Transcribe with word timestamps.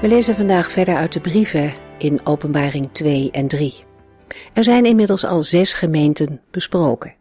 We 0.00 0.08
lezen 0.08 0.34
vandaag 0.34 0.70
verder 0.70 0.96
uit 0.96 1.12
de 1.12 1.20
brieven 1.20 1.72
in 1.98 2.26
Openbaring 2.26 2.88
2 2.92 3.30
en 3.30 3.48
3. 3.48 3.84
Er 4.52 4.64
zijn 4.64 4.86
inmiddels 4.86 5.24
al 5.24 5.42
zes 5.42 5.72
gemeenten 5.72 6.40
besproken. 6.50 7.14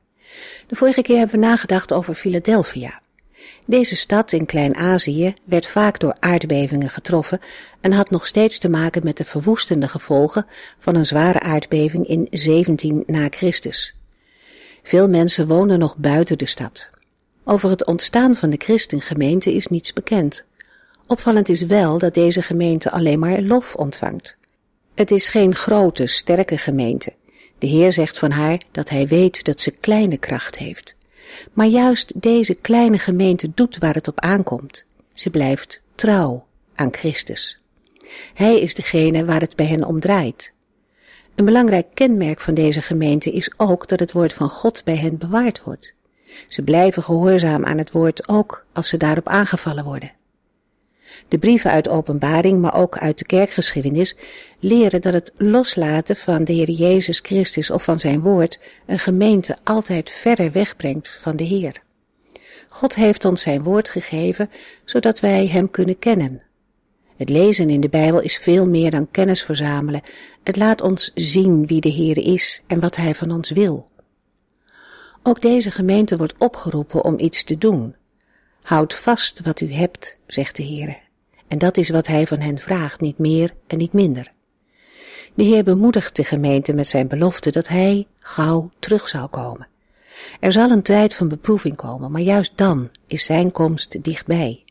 De 0.67 0.75
vorige 0.75 1.01
keer 1.01 1.17
hebben 1.17 1.39
we 1.39 1.45
nagedacht 1.45 1.93
over 1.93 2.13
Philadelphia. 2.13 3.01
Deze 3.65 3.95
stad 3.95 4.31
in 4.31 4.45
Klein-Azië 4.45 5.33
werd 5.43 5.67
vaak 5.67 5.99
door 5.99 6.15
aardbevingen 6.19 6.89
getroffen 6.89 7.39
en 7.81 7.91
had 7.91 8.09
nog 8.09 8.27
steeds 8.27 8.57
te 8.57 8.69
maken 8.69 9.03
met 9.03 9.17
de 9.17 9.25
verwoestende 9.25 9.87
gevolgen 9.87 10.45
van 10.77 10.95
een 10.95 11.05
zware 11.05 11.39
aardbeving 11.39 12.07
in 12.07 12.27
17 12.29 13.03
na 13.07 13.27
Christus. 13.29 13.95
Veel 14.83 15.09
mensen 15.09 15.47
wonen 15.47 15.79
nog 15.79 15.97
buiten 15.97 16.37
de 16.37 16.45
stad. 16.45 16.89
Over 17.43 17.69
het 17.69 17.85
ontstaan 17.85 18.35
van 18.35 18.49
de 18.49 18.57
christengemeente 18.57 19.53
is 19.53 19.67
niets 19.67 19.93
bekend. 19.93 20.45
Opvallend 21.09 21.49
is 21.49 21.61
wel 21.61 21.97
dat 21.97 22.13
deze 22.13 22.41
gemeente 22.41 22.91
alleen 22.91 23.19
maar 23.19 23.41
lof 23.41 23.75
ontvangt. 23.75 24.37
Het 24.95 25.11
is 25.11 25.27
geen 25.27 25.55
grote, 25.55 26.07
sterke 26.07 26.57
gemeente. 26.57 27.13
De 27.57 27.67
Heer 27.67 27.93
zegt 27.93 28.19
van 28.19 28.31
haar 28.31 28.61
dat 28.71 28.89
hij 28.89 29.07
weet 29.07 29.43
dat 29.43 29.59
ze 29.59 29.71
kleine 29.71 30.17
kracht 30.17 30.57
heeft. 30.57 30.95
Maar 31.53 31.65
juist 31.65 32.21
deze 32.21 32.55
kleine 32.55 32.99
gemeente 32.99 33.51
doet 33.53 33.77
waar 33.77 33.93
het 33.93 34.07
op 34.07 34.19
aankomt. 34.19 34.85
Ze 35.13 35.29
blijft 35.29 35.81
trouw 35.95 36.45
aan 36.75 36.93
Christus. 36.93 37.59
Hij 38.33 38.59
is 38.59 38.75
degene 38.75 39.25
waar 39.25 39.41
het 39.41 39.55
bij 39.55 39.65
hen 39.65 39.83
om 39.83 39.99
draait. 39.99 40.53
Een 41.35 41.45
belangrijk 41.45 41.87
kenmerk 41.93 42.39
van 42.39 42.53
deze 42.53 42.81
gemeente 42.81 43.31
is 43.31 43.51
ook 43.57 43.87
dat 43.87 43.99
het 43.99 44.11
woord 44.11 44.33
van 44.33 44.49
God 44.49 44.83
bij 44.83 44.97
hen 44.97 45.17
bewaard 45.17 45.63
wordt. 45.63 45.95
Ze 46.47 46.61
blijven 46.61 47.03
gehoorzaam 47.03 47.65
aan 47.65 47.77
het 47.77 47.91
woord 47.91 48.27
ook 48.27 48.65
als 48.73 48.89
ze 48.89 48.97
daarop 48.97 49.27
aangevallen 49.27 49.83
worden. 49.83 50.17
De 51.27 51.37
brieven 51.37 51.71
uit 51.71 51.89
openbaring, 51.89 52.61
maar 52.61 52.75
ook 52.75 52.97
uit 52.97 53.17
de 53.17 53.25
kerkgeschiedenis, 53.25 54.15
leren 54.59 55.01
dat 55.01 55.13
het 55.13 55.31
loslaten 55.37 56.15
van 56.15 56.43
de 56.43 56.53
Heer 56.53 56.69
Jezus 56.69 57.19
Christus 57.19 57.69
of 57.69 57.83
van 57.83 57.99
zijn 57.99 58.21
woord 58.21 58.59
een 58.85 58.99
gemeente 58.99 59.57
altijd 59.63 60.09
verder 60.09 60.51
wegbrengt 60.51 61.19
van 61.21 61.35
de 61.35 61.43
Heer. 61.43 61.81
God 62.69 62.95
heeft 62.95 63.25
ons 63.25 63.41
zijn 63.41 63.63
woord 63.63 63.89
gegeven, 63.89 64.49
zodat 64.85 65.19
wij 65.19 65.47
hem 65.47 65.71
kunnen 65.71 65.99
kennen. 65.99 66.41
Het 67.17 67.29
lezen 67.29 67.69
in 67.69 67.81
de 67.81 67.89
Bijbel 67.89 68.19
is 68.19 68.37
veel 68.37 68.67
meer 68.67 68.91
dan 68.91 69.11
kennis 69.11 69.43
verzamelen. 69.43 70.01
Het 70.43 70.55
laat 70.55 70.81
ons 70.81 71.11
zien 71.15 71.67
wie 71.67 71.81
de 71.81 71.89
Heer 71.89 72.17
is 72.17 72.63
en 72.67 72.79
wat 72.79 72.95
hij 72.95 73.15
van 73.15 73.31
ons 73.31 73.51
wil. 73.51 73.89
Ook 75.23 75.41
deze 75.41 75.71
gemeente 75.71 76.17
wordt 76.17 76.33
opgeroepen 76.37 77.03
om 77.03 77.19
iets 77.19 77.43
te 77.43 77.57
doen. 77.57 77.95
Houd 78.61 78.95
vast 78.95 79.41
wat 79.43 79.61
u 79.61 79.73
hebt, 79.73 80.15
zegt 80.27 80.55
de 80.55 80.63
Heer. 80.63 80.97
En 81.47 81.57
dat 81.57 81.77
is 81.77 81.89
wat 81.89 82.07
hij 82.07 82.27
van 82.27 82.39
hen 82.39 82.57
vraagt, 82.57 83.01
niet 83.01 83.17
meer 83.17 83.53
en 83.67 83.77
niet 83.77 83.93
minder. 83.93 84.31
De 85.33 85.43
Heer 85.43 85.63
bemoedigt 85.63 86.15
de 86.15 86.23
gemeente 86.23 86.73
met 86.73 86.87
zijn 86.87 87.07
belofte 87.07 87.51
dat 87.51 87.67
hij 87.67 88.07
gauw 88.19 88.71
terug 88.79 89.07
zal 89.07 89.27
komen. 89.27 89.67
Er 90.39 90.51
zal 90.51 90.69
een 90.71 90.81
tijd 90.81 91.15
van 91.15 91.27
beproeving 91.27 91.75
komen, 91.75 92.11
maar 92.11 92.21
juist 92.21 92.51
dan 92.55 92.89
is 93.07 93.25
zijn 93.25 93.51
komst 93.51 94.03
dichtbij. 94.03 94.63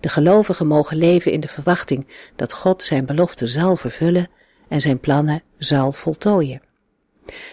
De 0.00 0.08
gelovigen 0.08 0.66
mogen 0.66 0.96
leven 0.96 1.32
in 1.32 1.40
de 1.40 1.48
verwachting 1.48 2.06
dat 2.36 2.52
God 2.52 2.82
zijn 2.82 3.06
belofte 3.06 3.46
zal 3.46 3.76
vervullen 3.76 4.28
en 4.68 4.80
zijn 4.80 5.00
plannen 5.00 5.42
zal 5.58 5.92
voltooien. 5.92 6.62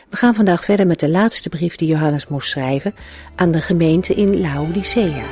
We 0.10 0.18
gaan 0.18 0.36
vandaag 0.36 0.64
verder 0.64 0.88
met 0.88 1.00
de 1.00 1.10
laatste 1.10 1.50
brief 1.50 1.76
die 1.76 1.88
Johannes 1.88 2.28
moest 2.28 2.50
schrijven 2.50 2.96
aan 3.36 3.52
de 3.52 3.62
gemeente 3.62 4.14
in 4.14 4.40
Laodicea. 4.40 5.24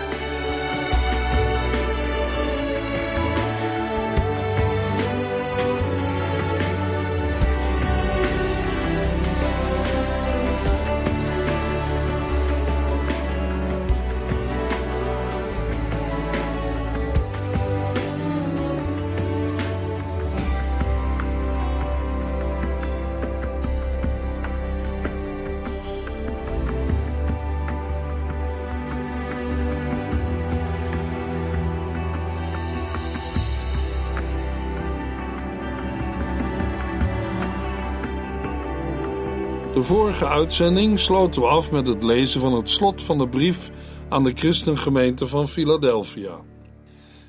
De 39.75 39.83
vorige 39.83 40.27
uitzending 40.27 40.99
sloten 40.99 41.41
we 41.41 41.47
af 41.47 41.71
met 41.71 41.87
het 41.87 42.03
lezen 42.03 42.41
van 42.41 42.53
het 42.53 42.69
slot 42.69 43.01
van 43.01 43.17
de 43.17 43.29
brief 43.29 43.71
aan 44.09 44.23
de 44.23 44.31
christengemeente 44.33 45.27
van 45.27 45.47
Philadelphia. 45.47 46.41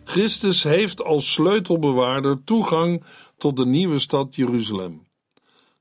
Christus 0.05 0.62
heeft 0.62 1.05
als 1.05 1.33
sleutelbewaarder 1.33 2.45
toegang 2.45 3.05
tot 3.37 3.56
de 3.56 3.67
nieuwe 3.67 3.99
stad 3.99 4.35
Jeruzalem. 4.35 5.06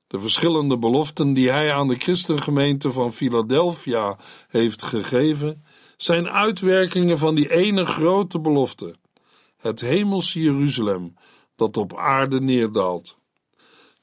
De 0.07 0.19
verschillende 0.19 0.77
beloften 0.77 1.33
die 1.33 1.49
hij 1.49 1.73
aan 1.73 1.87
de 1.87 1.95
christengemeente 1.95 2.91
van 2.91 3.11
Philadelphia 3.11 4.17
heeft 4.47 4.83
gegeven, 4.83 5.63
zijn 5.97 6.29
uitwerkingen 6.29 7.17
van 7.17 7.35
die 7.35 7.51
ene 7.51 7.85
grote 7.85 8.39
belofte: 8.39 8.95
het 9.57 9.81
hemelse 9.81 10.41
Jeruzalem 10.41 11.13
dat 11.55 11.77
op 11.77 11.97
aarde 11.97 12.41
neerdaalt. 12.41 13.17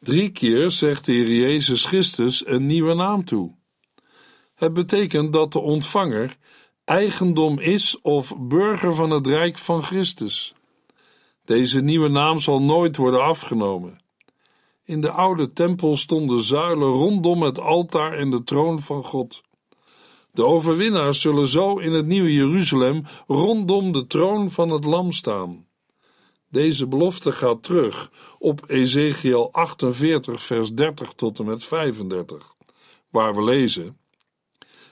Drie 0.02 0.30
keer 0.30 0.70
zegt 0.70 1.04
de 1.04 1.12
Heer 1.12 1.30
Jezus 1.30 1.84
Christus 1.84 2.46
een 2.46 2.66
nieuwe 2.66 2.94
naam 2.94 3.24
toe. 3.24 3.54
Het 4.54 4.72
betekent 4.72 5.32
dat 5.32 5.52
de 5.52 5.58
ontvanger 5.60 6.36
eigendom 6.84 7.58
is 7.58 8.00
of 8.00 8.34
burger 8.38 8.94
van 8.94 9.10
het 9.10 9.26
rijk 9.26 9.58
van 9.58 9.82
Christus. 9.82 10.54
Deze 11.44 11.80
nieuwe 11.80 12.08
naam 12.08 12.38
zal 12.38 12.62
nooit 12.62 12.96
worden 12.96 13.24
afgenomen. 13.24 14.00
In 14.84 15.00
de 15.00 15.10
oude 15.10 15.52
tempel 15.52 15.96
stonden 15.96 16.42
zuilen 16.42 16.88
rondom 16.88 17.42
het 17.42 17.60
altaar 17.60 18.12
en 18.12 18.30
de 18.30 18.42
troon 18.42 18.80
van 18.80 19.04
God. 19.04 19.42
De 20.32 20.44
overwinnaars 20.44 21.20
zullen 21.20 21.46
zo 21.46 21.78
in 21.78 21.92
het 21.92 22.06
nieuwe 22.06 22.32
Jeruzalem 22.32 23.04
rondom 23.26 23.92
de 23.92 24.06
troon 24.06 24.50
van 24.50 24.70
het 24.70 24.84
Lam 24.84 25.12
staan. 25.12 25.66
Deze 26.52 26.86
belofte 26.86 27.32
gaat 27.32 27.62
terug 27.62 28.10
op 28.38 28.64
Ezekiel 28.66 29.52
48, 29.52 30.42
vers 30.42 30.72
30 30.72 31.12
tot 31.12 31.38
en 31.38 31.44
met 31.44 31.64
35, 31.64 32.54
waar 33.10 33.34
we 33.34 33.44
lezen: 33.44 33.98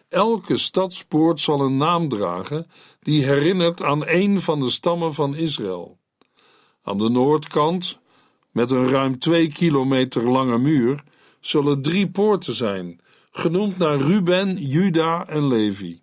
Elke 0.08 0.56
stadspoort 0.56 1.40
zal 1.40 1.60
een 1.60 1.76
naam 1.76 2.08
dragen 2.08 2.70
die 3.00 3.24
herinnert 3.24 3.82
aan 3.82 4.06
een 4.06 4.40
van 4.40 4.60
de 4.60 4.70
stammen 4.70 5.14
van 5.14 5.34
Israël. 5.34 5.98
Aan 6.82 6.98
de 6.98 7.08
noordkant, 7.08 7.98
met 8.50 8.70
een 8.70 8.88
ruim 8.88 9.18
twee 9.18 9.52
kilometer 9.52 10.30
lange 10.30 10.58
muur, 10.58 11.04
zullen 11.40 11.82
drie 11.82 12.10
poorten 12.10 12.54
zijn, 12.54 13.00
genoemd 13.30 13.78
naar 13.78 13.96
Ruben, 13.96 14.56
Juda 14.56 15.26
en 15.26 15.46
Levi. 15.46 16.00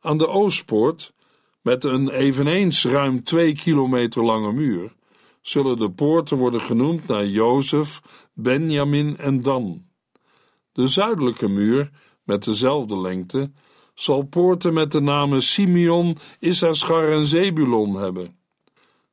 Aan 0.00 0.18
de 0.18 0.28
oostpoort, 0.28 1.12
met 1.62 1.84
een 1.84 2.10
eveneens 2.10 2.84
ruim 2.84 3.24
twee 3.24 3.54
kilometer 3.54 4.24
lange 4.24 4.52
muur, 4.52 4.92
zullen 5.40 5.78
de 5.78 5.90
poorten 5.90 6.36
worden 6.36 6.60
genoemd 6.60 7.06
naar 7.06 7.26
Jozef, 7.26 8.00
Benjamin 8.34 9.16
en 9.16 9.42
Dan. 9.42 9.82
De 10.72 10.86
zuidelijke 10.86 11.48
muur, 11.48 11.90
met 12.24 12.44
dezelfde 12.44 13.00
lengte, 13.00 13.50
zal 13.94 14.22
poorten 14.22 14.72
met 14.72 14.92
de 14.92 15.00
namen 15.00 15.42
Simeon, 15.42 16.16
Issachar 16.38 17.12
en 17.12 17.26
Zebulon 17.26 17.94
hebben. 17.94 18.36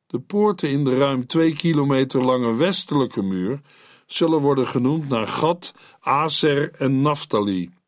De 0.07 0.19
poorten 0.19 0.69
in 0.69 0.83
de 0.83 0.97
ruim 0.97 1.27
twee 1.27 1.53
kilometer 1.53 2.23
lange 2.23 2.55
westelijke 2.55 3.21
muur 3.21 3.61
zullen 4.05 4.39
worden 4.39 4.67
genoemd 4.67 5.09
naar 5.09 5.27
Gad, 5.27 5.73
Aser 5.99 6.71
en 6.71 7.01
Naphtali. 7.01 7.78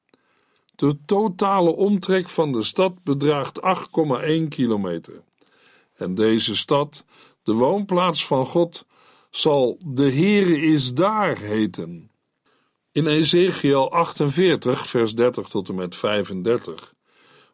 De 0.81 0.97
totale 1.05 1.75
omtrek 1.75 2.29
van 2.29 2.51
de 2.51 2.63
stad 2.63 3.03
bedraagt 3.03 3.59
8,1 3.61 4.47
kilometer. 4.47 5.23
En 5.95 6.15
deze 6.15 6.55
stad, 6.55 7.05
de 7.43 7.53
woonplaats 7.53 8.25
van 8.25 8.45
God, 8.45 8.85
zal 9.29 9.79
de 9.85 10.11
Heere 10.11 10.61
is 10.61 10.93
daar 10.93 11.37
heten. 11.37 12.11
In 12.91 13.07
Ezekiel 13.07 13.91
48, 13.91 14.89
vers 14.89 15.15
30 15.15 15.47
tot 15.47 15.69
en 15.69 15.75
met 15.75 15.95
35 15.95 16.93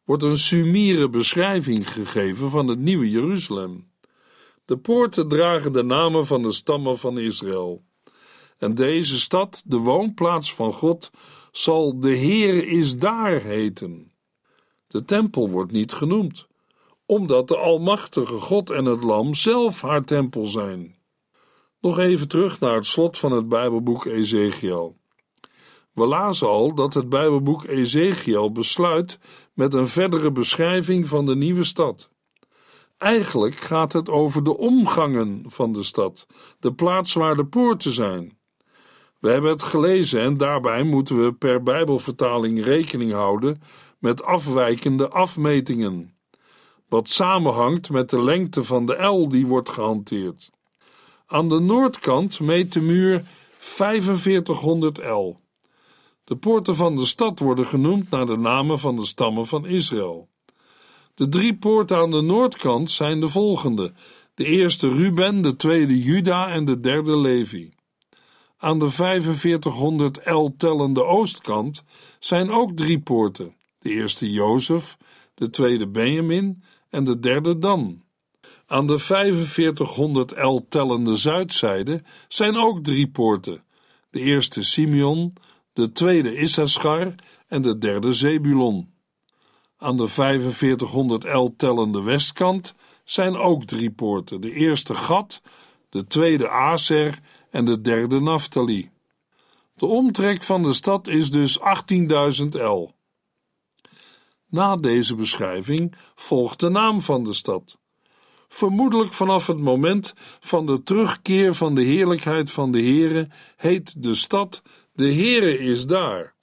wordt 0.03 0.23
een 0.23 0.37
sumiere 0.37 1.09
beschrijving 1.09 1.91
gegeven 1.91 2.49
van 2.49 2.67
het 2.67 2.79
nieuwe 2.79 3.09
Jeruzalem. 3.09 3.91
De 4.65 4.77
poorten 4.77 5.27
dragen 5.27 5.73
de 5.73 5.83
namen 5.83 6.25
van 6.25 6.41
de 6.41 6.51
stammen 6.51 6.97
van 6.97 7.17
Israël. 7.17 7.83
En 8.57 8.75
deze 8.75 9.19
stad, 9.19 9.61
de 9.65 9.77
woonplaats 9.77 10.53
van 10.53 10.73
God, 10.73 11.09
zal 11.57 11.99
de 11.99 12.17
Heere 12.17 12.65
is 12.65 12.97
daar 12.97 13.41
heten. 13.41 14.11
De 14.87 15.05
tempel 15.05 15.49
wordt 15.49 15.71
niet 15.71 15.93
genoemd, 15.93 16.47
omdat 17.05 17.47
de 17.47 17.57
Almachtige 17.57 18.39
God 18.39 18.69
en 18.69 18.85
het 18.85 19.03
Lam 19.03 19.33
zelf 19.33 19.81
haar 19.81 20.03
tempel 20.03 20.45
zijn. 20.45 20.95
Nog 21.81 21.99
even 21.99 22.27
terug 22.27 22.59
naar 22.59 22.75
het 22.75 22.85
slot 22.85 23.17
van 23.17 23.31
het 23.31 23.49
Bijbelboek 23.49 24.05
Ezekiel. 24.05 24.97
We 25.93 26.05
lazen 26.05 26.47
al 26.47 26.75
dat 26.75 26.93
het 26.93 27.09
Bijbelboek 27.09 27.63
Ezekiel 27.63 28.51
besluit 28.51 29.19
met 29.53 29.73
een 29.73 29.87
verdere 29.87 30.31
beschrijving 30.31 31.07
van 31.07 31.25
de 31.25 31.35
nieuwe 31.35 31.63
stad. 31.63 32.09
Eigenlijk 32.97 33.55
gaat 33.55 33.93
het 33.93 34.09
over 34.09 34.43
de 34.43 34.57
omgangen 34.57 35.43
van 35.45 35.73
de 35.73 35.83
stad, 35.83 36.27
de 36.59 36.73
plaats 36.73 37.13
waar 37.13 37.35
de 37.35 37.45
poorten 37.45 37.91
zijn. 37.91 38.37
We 39.27 39.33
hebben 39.33 39.51
het 39.51 39.63
gelezen 39.63 40.21
en 40.21 40.37
daarbij 40.37 40.83
moeten 40.83 41.23
we 41.23 41.33
per 41.33 41.63
Bijbelvertaling 41.63 42.63
rekening 42.63 43.11
houden 43.11 43.61
met 43.99 44.23
afwijkende 44.23 45.09
afmetingen, 45.09 46.17
wat 46.89 47.09
samenhangt 47.09 47.89
met 47.89 48.09
de 48.09 48.23
lengte 48.23 48.63
van 48.63 48.85
de 48.85 49.03
L 49.03 49.29
die 49.29 49.45
wordt 49.45 49.69
gehanteerd. 49.69 50.51
Aan 51.25 51.49
de 51.49 51.59
noordkant 51.59 52.39
meet 52.39 52.73
de 52.73 52.81
muur 52.81 53.23
4500 53.57 54.97
L. 54.97 55.39
De 56.23 56.35
poorten 56.35 56.75
van 56.75 56.95
de 56.95 57.05
stad 57.05 57.39
worden 57.39 57.65
genoemd 57.65 58.09
naar 58.09 58.25
de 58.25 58.37
namen 58.37 58.79
van 58.79 58.95
de 58.95 59.05
stammen 59.05 59.47
van 59.47 59.65
Israël. 59.65 60.29
De 61.13 61.29
drie 61.29 61.55
poorten 61.55 61.97
aan 61.97 62.11
de 62.11 62.21
noordkant 62.21 62.91
zijn 62.91 63.19
de 63.19 63.29
volgende: 63.29 63.93
de 64.33 64.45
eerste 64.45 64.89
Ruben, 64.89 65.41
de 65.41 65.55
tweede 65.55 65.99
Juda 65.99 66.49
en 66.49 66.65
de 66.65 66.79
derde 66.79 67.17
Levi. 67.17 67.75
Aan 68.57 68.79
de 68.79 68.89
4500 68.89 70.19
L 70.25 70.49
tellende 70.57 71.03
oostkant 71.03 71.83
zijn 72.19 72.49
ook 72.49 72.71
drie 72.71 72.99
poorten: 72.99 73.55
de 73.79 73.89
eerste 73.89 74.31
Jozef, 74.31 74.97
de 75.33 75.49
tweede 75.49 75.87
Benjamin 75.87 76.63
en 76.89 77.03
de 77.03 77.19
derde 77.19 77.59
Dan. 77.59 78.01
Aan 78.65 78.87
de 78.87 78.99
4500 78.99 80.43
L 80.43 80.65
tellende 80.69 81.15
zuidzijde 81.15 82.03
zijn 82.27 82.55
ook 82.55 82.83
drie 82.83 83.07
poorten: 83.07 83.63
de 84.09 84.19
eerste 84.19 84.63
Simeon, 84.63 85.33
de 85.73 85.91
tweede 85.91 86.37
Issachar 86.37 87.15
en 87.47 87.61
de 87.61 87.77
derde 87.77 88.13
Zebulon. 88.13 88.93
Aan 89.77 89.97
de 89.97 90.07
4500 90.07 91.23
L 91.23 91.53
tellende 91.57 92.01
westkant 92.01 92.75
zijn 93.03 93.35
ook 93.35 93.63
drie 93.63 93.91
poorten: 93.91 94.41
de 94.41 94.53
eerste 94.53 94.95
Gad, 94.95 95.41
de 95.89 96.07
tweede 96.07 96.49
Aser 96.49 97.19
en 97.57 97.65
de 97.65 97.81
derde 97.81 98.19
Naphtali. 98.19 98.89
De 99.73 99.85
omtrek 99.85 100.43
van 100.43 100.63
de 100.63 100.73
stad 100.73 101.07
is 101.07 101.31
dus 101.31 101.59
18.000 102.39 102.47
L. 102.49 102.91
Na 104.49 104.75
deze 104.75 105.15
beschrijving 105.15 105.95
volgt 106.15 106.59
de 106.59 106.69
naam 106.69 107.01
van 107.01 107.23
de 107.23 107.33
stad. 107.33 107.77
Vermoedelijk 108.47 109.13
vanaf 109.13 109.47
het 109.47 109.59
moment 109.59 110.13
van 110.39 110.65
de 110.65 110.83
terugkeer 110.83 111.55
van 111.55 111.75
de 111.75 111.81
heerlijkheid 111.81 112.51
van 112.51 112.71
de 112.71 112.81
Heere 112.81 113.27
heet 113.55 114.03
de 114.03 114.15
stad 114.15 114.61
De 114.93 115.13
Heere 115.13 115.59
is 115.59 115.85
daar. 115.85 116.33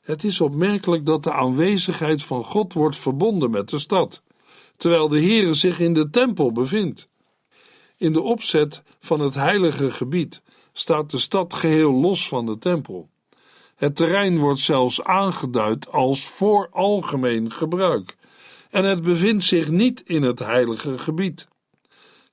Het 0.00 0.24
is 0.24 0.40
opmerkelijk 0.40 1.06
dat 1.06 1.22
de 1.22 1.32
aanwezigheid 1.32 2.22
van 2.22 2.44
God 2.44 2.72
wordt 2.72 2.96
verbonden 2.96 3.50
met 3.50 3.68
de 3.68 3.78
stad, 3.78 4.22
terwijl 4.76 5.08
de 5.08 5.20
Heere 5.20 5.54
zich 5.54 5.78
in 5.78 5.94
de 5.94 6.10
tempel 6.10 6.52
bevindt. 6.52 7.09
In 8.00 8.12
de 8.12 8.20
opzet 8.20 8.82
van 9.00 9.20
het 9.20 9.34
heilige 9.34 9.90
gebied 9.90 10.42
staat 10.72 11.10
de 11.10 11.18
stad 11.18 11.54
geheel 11.54 11.92
los 11.92 12.28
van 12.28 12.46
de 12.46 12.58
tempel. 12.58 13.08
Het 13.76 13.96
terrein 13.96 14.38
wordt 14.38 14.58
zelfs 14.58 15.02
aangeduid 15.02 15.92
als 15.92 16.26
voor 16.26 16.68
algemeen 16.70 17.52
gebruik, 17.52 18.16
en 18.70 18.84
het 18.84 19.02
bevindt 19.02 19.44
zich 19.44 19.68
niet 19.68 20.00
in 20.00 20.22
het 20.22 20.38
heilige 20.38 20.98
gebied. 20.98 21.48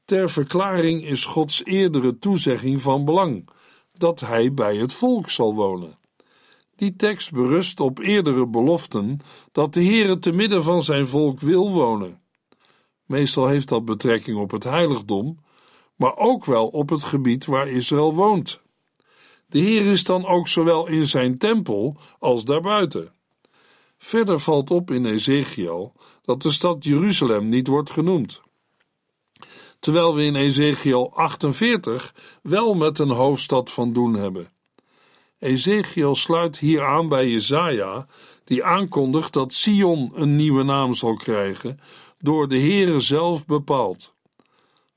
Ter 0.06 0.30
verklaring 0.30 1.04
is 1.04 1.26
Gods 1.26 1.66
eerdere 1.66 2.20
toezegging 2.20 2.82
van 2.82 3.06
belang, 3.06 3.50
dat 3.98 4.20
hij 4.20 4.54
bij 4.54 4.76
het 4.76 4.94
volk 4.94 5.30
zal 5.30 5.56
wonen. 5.56 5.98
Die 6.76 6.96
tekst 6.96 7.32
berust 7.32 7.80
op 7.80 8.00
eerdere 8.00 8.48
beloften 8.48 9.20
dat 9.52 9.74
de 9.74 9.84
Heere 9.84 10.20
te 10.20 10.32
midden 10.32 10.64
van 10.64 10.84
zijn 10.84 11.08
volk 11.08 11.40
wil 11.40 11.72
wonen. 11.72 12.22
Meestal 13.06 13.48
heeft 13.48 13.68
dat 13.68 13.86
betrekking 13.86 14.38
op 14.38 14.52
het 14.52 14.64
heiligdom, 14.64 15.46
maar 15.98 16.18
ook 16.18 16.46
wel 16.46 16.68
op 16.68 16.90
het 16.90 17.04
gebied 17.04 17.46
waar 17.46 17.68
Israël 17.68 18.14
woont. 18.14 18.62
De 19.48 19.60
Heer 19.60 19.86
is 19.86 20.04
dan 20.04 20.26
ook 20.26 20.48
zowel 20.48 20.88
in 20.88 21.06
zijn 21.06 21.38
tempel 21.38 21.98
als 22.20 22.46
daarbuiten. 22.46 23.12
Verder 23.98 24.40
valt 24.40 24.72
op 24.72 24.92
in 24.92 25.06
Ezekiel 25.06 25.94
dat 26.22 26.42
de 26.42 26.52
stad 26.52 26.84
Jeruzalem 26.84 27.50
niet 27.50 27.68
wordt 27.68 27.90
genoemd. 27.90 28.42
Terwijl 29.80 30.16
we 30.16 30.24
in 30.24 30.36
Ezekiel 30.36 31.12
48 31.14 32.14
wel 32.42 32.74
met 32.74 33.00
een 33.00 33.10
hoofdstad 33.10 33.72
van 33.72 33.94
doen 33.94 34.14
hebben. 34.14 34.52
Ezekiel 35.40 36.16
sluit 36.16 36.60
hier 36.60 36.86
aan 36.86 37.10
bij 37.10 37.28
Jesaja, 37.28 38.08
die 38.44 38.64
aankondigt 38.64 39.34
dat 39.34 39.54
Sion 39.54 40.12
een 40.14 40.36
nieuwe 40.36 40.64
naam 40.64 40.94
zal 40.94 41.16
krijgen, 41.16 41.80
door 42.20 42.48
de 42.48 42.60
Heere 42.60 43.00
zelf 43.00 43.46
bepaald. 43.46 44.16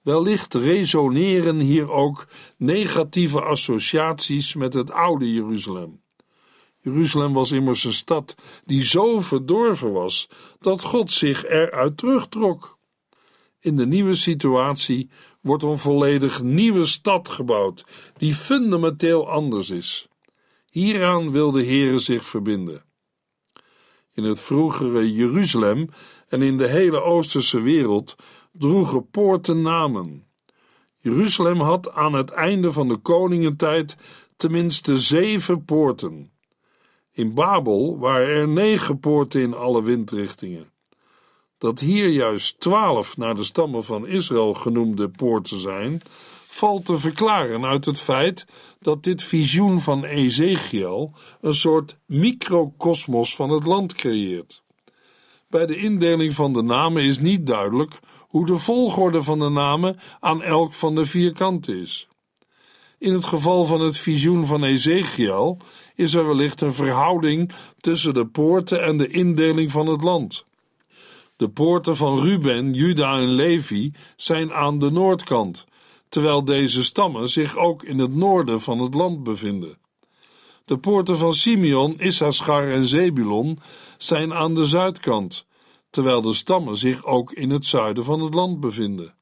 Wellicht 0.02 0.54
resoneren 0.54 1.60
hier 1.60 1.90
ook 1.90 2.26
negatieve 2.56 3.42
associaties 3.42 4.54
met 4.54 4.74
het 4.74 4.90
oude 4.90 5.32
Jeruzalem. 5.32 6.02
Jeruzalem 6.78 7.32
was 7.32 7.52
immers 7.52 7.84
een 7.84 7.92
stad 7.92 8.34
die 8.64 8.84
zo 8.84 9.20
verdorven 9.20 9.92
was 9.92 10.28
dat 10.60 10.82
God 10.82 11.10
zich 11.10 11.44
eruit 11.44 11.96
terugtrok. 11.96 12.78
In 13.60 13.76
de 13.76 13.86
nieuwe 13.86 14.14
situatie 14.14 15.10
wordt 15.40 15.62
een 15.62 15.78
volledig 15.78 16.42
nieuwe 16.42 16.84
stad 16.84 17.28
gebouwd, 17.28 17.84
die 18.16 18.34
fundamenteel 18.34 19.30
anders 19.30 19.70
is. 19.70 20.08
Hieraan 20.70 21.30
wil 21.30 21.50
de 21.50 21.64
Heere 21.64 21.98
zich 21.98 22.24
verbinden. 22.24 22.84
In 24.14 24.24
het 24.24 24.40
vroegere 24.40 25.12
Jeruzalem 25.12 25.88
en 26.28 26.42
in 26.42 26.58
de 26.58 26.66
hele 26.66 27.02
Oosterse 27.02 27.60
wereld 27.60 28.16
droegen 28.52 29.10
poorten 29.10 29.62
namen. 29.62 30.24
Jeruzalem 30.96 31.60
had 31.60 31.92
aan 31.92 32.12
het 32.12 32.30
einde 32.30 32.72
van 32.72 32.88
de 32.88 32.96
koningentijd 32.96 33.96
tenminste 34.36 34.98
zeven 34.98 35.64
poorten. 35.64 36.30
In 37.12 37.34
Babel 37.34 37.98
waren 37.98 38.28
er 38.28 38.48
negen 38.48 38.98
poorten 39.00 39.40
in 39.40 39.54
alle 39.54 39.82
windrichtingen. 39.82 40.72
Dat 41.58 41.80
hier 41.80 42.08
juist 42.08 42.60
twaalf 42.60 43.16
naar 43.16 43.34
de 43.34 43.42
stammen 43.42 43.84
van 43.84 44.06
Israël 44.06 44.54
genoemde 44.54 45.08
poorten 45.08 45.58
zijn, 45.58 46.02
valt 46.46 46.84
te 46.84 46.98
verklaren 46.98 47.64
uit 47.64 47.84
het 47.84 48.00
feit 48.00 48.46
dat 48.80 49.02
dit 49.02 49.22
visioen 49.22 49.80
van 49.80 50.04
Ezekiel 50.04 51.12
een 51.40 51.54
soort 51.54 51.96
microcosmos 52.06 53.34
van 53.36 53.50
het 53.50 53.66
land 53.66 53.92
creëert. 53.92 54.62
Bij 55.50 55.66
de 55.66 55.76
indeling 55.76 56.34
van 56.34 56.52
de 56.52 56.62
namen 56.62 57.02
is 57.02 57.18
niet 57.18 57.46
duidelijk 57.46 57.98
hoe 58.28 58.46
de 58.46 58.56
volgorde 58.56 59.22
van 59.22 59.38
de 59.38 59.48
namen 59.48 59.98
aan 60.20 60.42
elk 60.42 60.74
van 60.74 60.94
de 60.94 61.04
vier 61.04 61.32
kanten 61.32 61.80
is. 61.80 62.08
In 62.98 63.12
het 63.12 63.24
geval 63.24 63.64
van 63.64 63.80
het 63.80 63.96
visioen 63.96 64.44
van 64.44 64.64
Ezekiel 64.64 65.58
is 65.94 66.14
er 66.14 66.26
wellicht 66.26 66.60
een 66.60 66.72
verhouding 66.72 67.52
tussen 67.80 68.14
de 68.14 68.26
poorten 68.26 68.84
en 68.84 68.96
de 68.96 69.08
indeling 69.08 69.70
van 69.70 69.86
het 69.86 70.02
land. 70.02 70.44
De 71.36 71.48
poorten 71.48 71.96
van 71.96 72.20
Ruben, 72.20 72.72
Juda 72.74 73.18
en 73.18 73.30
Levi 73.30 73.92
zijn 74.16 74.52
aan 74.52 74.78
de 74.78 74.90
noordkant, 74.90 75.66
terwijl 76.08 76.44
deze 76.44 76.82
stammen 76.82 77.28
zich 77.28 77.56
ook 77.56 77.82
in 77.82 77.98
het 77.98 78.14
noorden 78.14 78.60
van 78.60 78.78
het 78.78 78.94
land 78.94 79.22
bevinden. 79.22 79.78
De 80.64 80.78
poorten 80.78 81.16
van 81.18 81.34
Simeon, 81.34 81.98
Issachar 81.98 82.70
en 82.70 82.86
Zebulon 82.86 83.58
zijn 84.02 84.32
aan 84.32 84.54
de 84.54 84.64
zuidkant, 84.64 85.46
terwijl 85.90 86.22
de 86.22 86.32
stammen 86.32 86.76
zich 86.76 87.04
ook 87.04 87.32
in 87.32 87.50
het 87.50 87.66
zuiden 87.66 88.04
van 88.04 88.20
het 88.20 88.34
land 88.34 88.60
bevinden. 88.60 89.14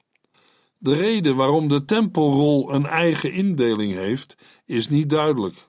De 0.78 0.94
reden 0.94 1.36
waarom 1.36 1.68
de 1.68 1.84
tempelrol 1.84 2.74
een 2.74 2.86
eigen 2.86 3.32
indeling 3.32 3.94
heeft, 3.94 4.36
is 4.64 4.88
niet 4.88 5.10
duidelijk. 5.10 5.68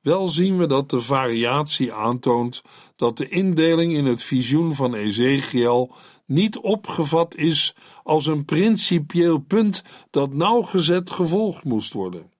Wel 0.00 0.28
zien 0.28 0.58
we 0.58 0.66
dat 0.66 0.90
de 0.90 1.00
variatie 1.00 1.92
aantoont 1.92 2.62
dat 2.96 3.16
de 3.16 3.28
indeling 3.28 3.94
in 3.94 4.04
het 4.04 4.22
visioen 4.22 4.74
van 4.74 4.94
Ezekiel 4.94 5.92
niet 6.26 6.58
opgevat 6.58 7.34
is 7.36 7.76
als 8.02 8.26
een 8.26 8.44
principieel 8.44 9.38
punt 9.38 9.82
dat 10.10 10.32
nauwgezet 10.32 11.10
gevolgd 11.10 11.64
moest 11.64 11.92
worden. 11.92 12.32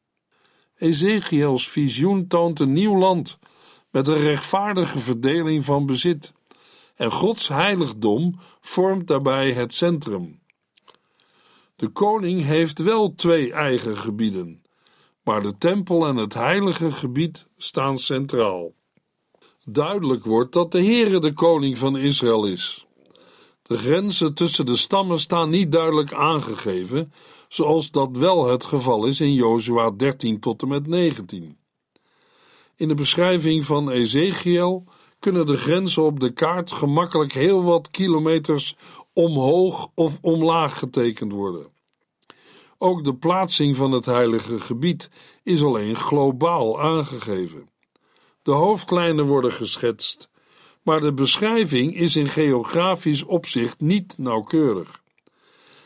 Ezekiels 0.77 1.69
visioen 1.69 2.27
toont 2.27 2.61
een 2.61 2.73
nieuw 2.73 2.99
land 2.99 3.39
met 3.95 4.09
een 4.09 4.19
rechtvaardige 4.19 4.99
verdeling 4.99 5.65
van 5.65 5.87
bezit, 5.87 6.33
en 6.95 7.11
Gods 7.11 7.49
heiligdom 7.49 8.39
vormt 8.61 9.07
daarbij 9.07 9.53
het 9.53 9.75
centrum. 9.75 10.41
De 11.77 11.89
koning 11.89 12.43
heeft 12.43 12.79
wel 12.79 13.15
twee 13.15 13.53
eigen 13.53 13.97
gebieden, 13.97 14.63
maar 15.23 15.43
de 15.43 15.59
tempel 15.59 16.07
en 16.07 16.17
het 16.17 16.35
heilige 16.35 16.93
gebied 16.93 17.47
staan 17.57 17.99
centraal. 17.99 18.73
Duidelijk 19.65 20.25
wordt 20.25 20.53
dat 20.53 20.73
de 20.73 20.85
Heere 20.85 21.21
de 21.21 21.33
koning 21.33 21.79
van 21.79 21.97
Israël 21.97 22.47
is. 22.47 22.87
De 23.63 23.79
grenzen 23.79 24.35
tussen 24.35 24.67
de 24.67 24.77
stammen 24.77 25.19
staan 25.19 25.51
niet 25.51 25.73
duidelijk 25.73 26.13
aangegeven, 26.13 27.13
zoals 27.49 27.91
dat 27.91 28.17
wel 28.17 28.47
het 28.47 28.65
geval 28.65 29.07
is 29.07 29.21
in 29.21 29.35
Jozua 29.35 29.91
13 29.91 30.41
tot 30.41 30.63
en 30.63 30.69
met 30.69 30.87
19. 30.87 31.63
In 32.77 32.89
de 32.89 32.95
beschrijving 32.95 33.65
van 33.65 33.91
Ezekiel 33.91 34.85
kunnen 35.19 35.47
de 35.47 35.57
grenzen 35.57 36.03
op 36.03 36.21
de 36.21 36.33
kaart 36.33 36.73
gemakkelijk 36.73 37.33
heel 37.33 37.63
wat 37.63 37.91
kilometers 37.91 38.77
omhoog 39.13 39.89
of 39.95 40.19
omlaag 40.21 40.79
getekend 40.79 41.33
worden. 41.33 41.67
Ook 42.79 43.05
de 43.05 43.15
plaatsing 43.15 43.77
van 43.77 43.93
het 43.93 44.07
heilige 44.07 44.61
gebied 44.61 45.11
is 45.43 45.63
alleen 45.63 45.97
globaal 45.97 46.81
aangegeven. 46.81 47.69
De 48.43 48.51
hoofdlijnen 48.51 49.27
worden 49.27 49.53
geschetst, 49.53 50.31
maar 50.83 51.01
de 51.01 51.13
beschrijving 51.13 51.97
is 51.97 52.17
in 52.17 52.29
geografisch 52.29 53.25
opzicht 53.25 53.81
niet 53.81 54.19
nauwkeurig. 54.19 55.03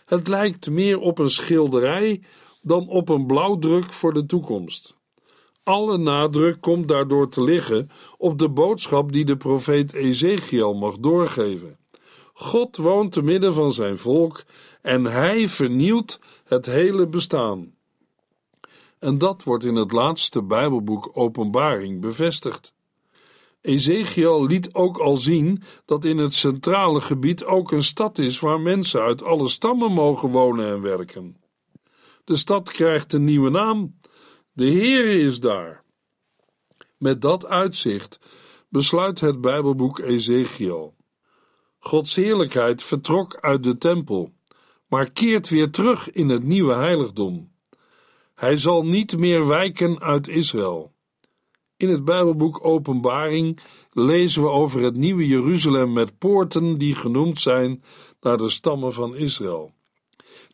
Het 0.04 0.28
lijkt 0.28 0.70
meer 0.70 0.98
op 0.98 1.18
een 1.18 1.30
schilderij 1.30 2.22
dan 2.62 2.88
op 2.88 3.08
een 3.08 3.26
blauwdruk 3.26 3.92
voor 3.92 4.12
de 4.12 4.26
toekomst. 4.26 4.97
Alle 5.68 5.98
nadruk 5.98 6.60
komt 6.60 6.88
daardoor 6.88 7.28
te 7.28 7.42
liggen 7.42 7.90
op 8.16 8.38
de 8.38 8.48
boodschap 8.48 9.12
die 9.12 9.24
de 9.24 9.36
profeet 9.36 9.92
Ezekiel 9.92 10.74
mag 10.74 10.98
doorgeven. 10.98 11.78
God 12.34 12.76
woont 12.76 13.12
te 13.12 13.22
midden 13.22 13.54
van 13.54 13.72
zijn 13.72 13.98
volk 13.98 14.44
en 14.82 15.04
hij 15.04 15.48
vernielt 15.48 16.20
het 16.44 16.66
hele 16.66 17.06
bestaan. 17.06 17.74
En 18.98 19.18
dat 19.18 19.42
wordt 19.42 19.64
in 19.64 19.74
het 19.74 19.92
laatste 19.92 20.42
Bijbelboek 20.42 21.10
Openbaring 21.12 22.00
bevestigd. 22.00 22.72
Ezekiel 23.60 24.46
liet 24.46 24.74
ook 24.74 24.98
al 24.98 25.16
zien 25.16 25.62
dat 25.84 26.04
in 26.04 26.18
het 26.18 26.34
centrale 26.34 27.00
gebied 27.00 27.44
ook 27.44 27.72
een 27.72 27.82
stad 27.82 28.18
is 28.18 28.40
waar 28.40 28.60
mensen 28.60 29.00
uit 29.00 29.22
alle 29.22 29.48
stammen 29.48 29.92
mogen 29.92 30.28
wonen 30.28 30.68
en 30.68 30.80
werken. 30.80 31.36
De 32.24 32.36
stad 32.36 32.70
krijgt 32.70 33.12
een 33.12 33.24
nieuwe 33.24 33.50
naam. 33.50 33.97
De 34.58 34.70
Heere 34.70 35.20
is 35.20 35.40
daar. 35.40 35.84
Met 36.96 37.22
dat 37.22 37.46
uitzicht 37.46 38.20
besluit 38.68 39.20
het 39.20 39.40
Bijbelboek 39.40 39.98
Ezekiel. 39.98 40.94
Gods 41.78 42.14
heerlijkheid 42.14 42.82
vertrok 42.82 43.36
uit 43.40 43.62
de 43.62 43.78
tempel, 43.78 44.32
maar 44.88 45.10
keert 45.10 45.48
weer 45.48 45.70
terug 45.70 46.10
in 46.10 46.28
het 46.28 46.42
nieuwe 46.42 46.74
heiligdom. 46.74 47.52
Hij 48.34 48.56
zal 48.56 48.86
niet 48.86 49.18
meer 49.18 49.46
wijken 49.46 50.00
uit 50.00 50.28
Israël. 50.28 50.92
In 51.76 51.88
het 51.88 52.04
Bijbelboek 52.04 52.64
Openbaring 52.64 53.60
lezen 53.92 54.42
we 54.42 54.48
over 54.48 54.82
het 54.82 54.96
nieuwe 54.96 55.26
Jeruzalem 55.26 55.92
met 55.92 56.18
poorten 56.18 56.78
die 56.78 56.94
genoemd 56.94 57.40
zijn 57.40 57.82
naar 58.20 58.38
de 58.38 58.50
stammen 58.50 58.92
van 58.92 59.16
Israël. 59.16 59.76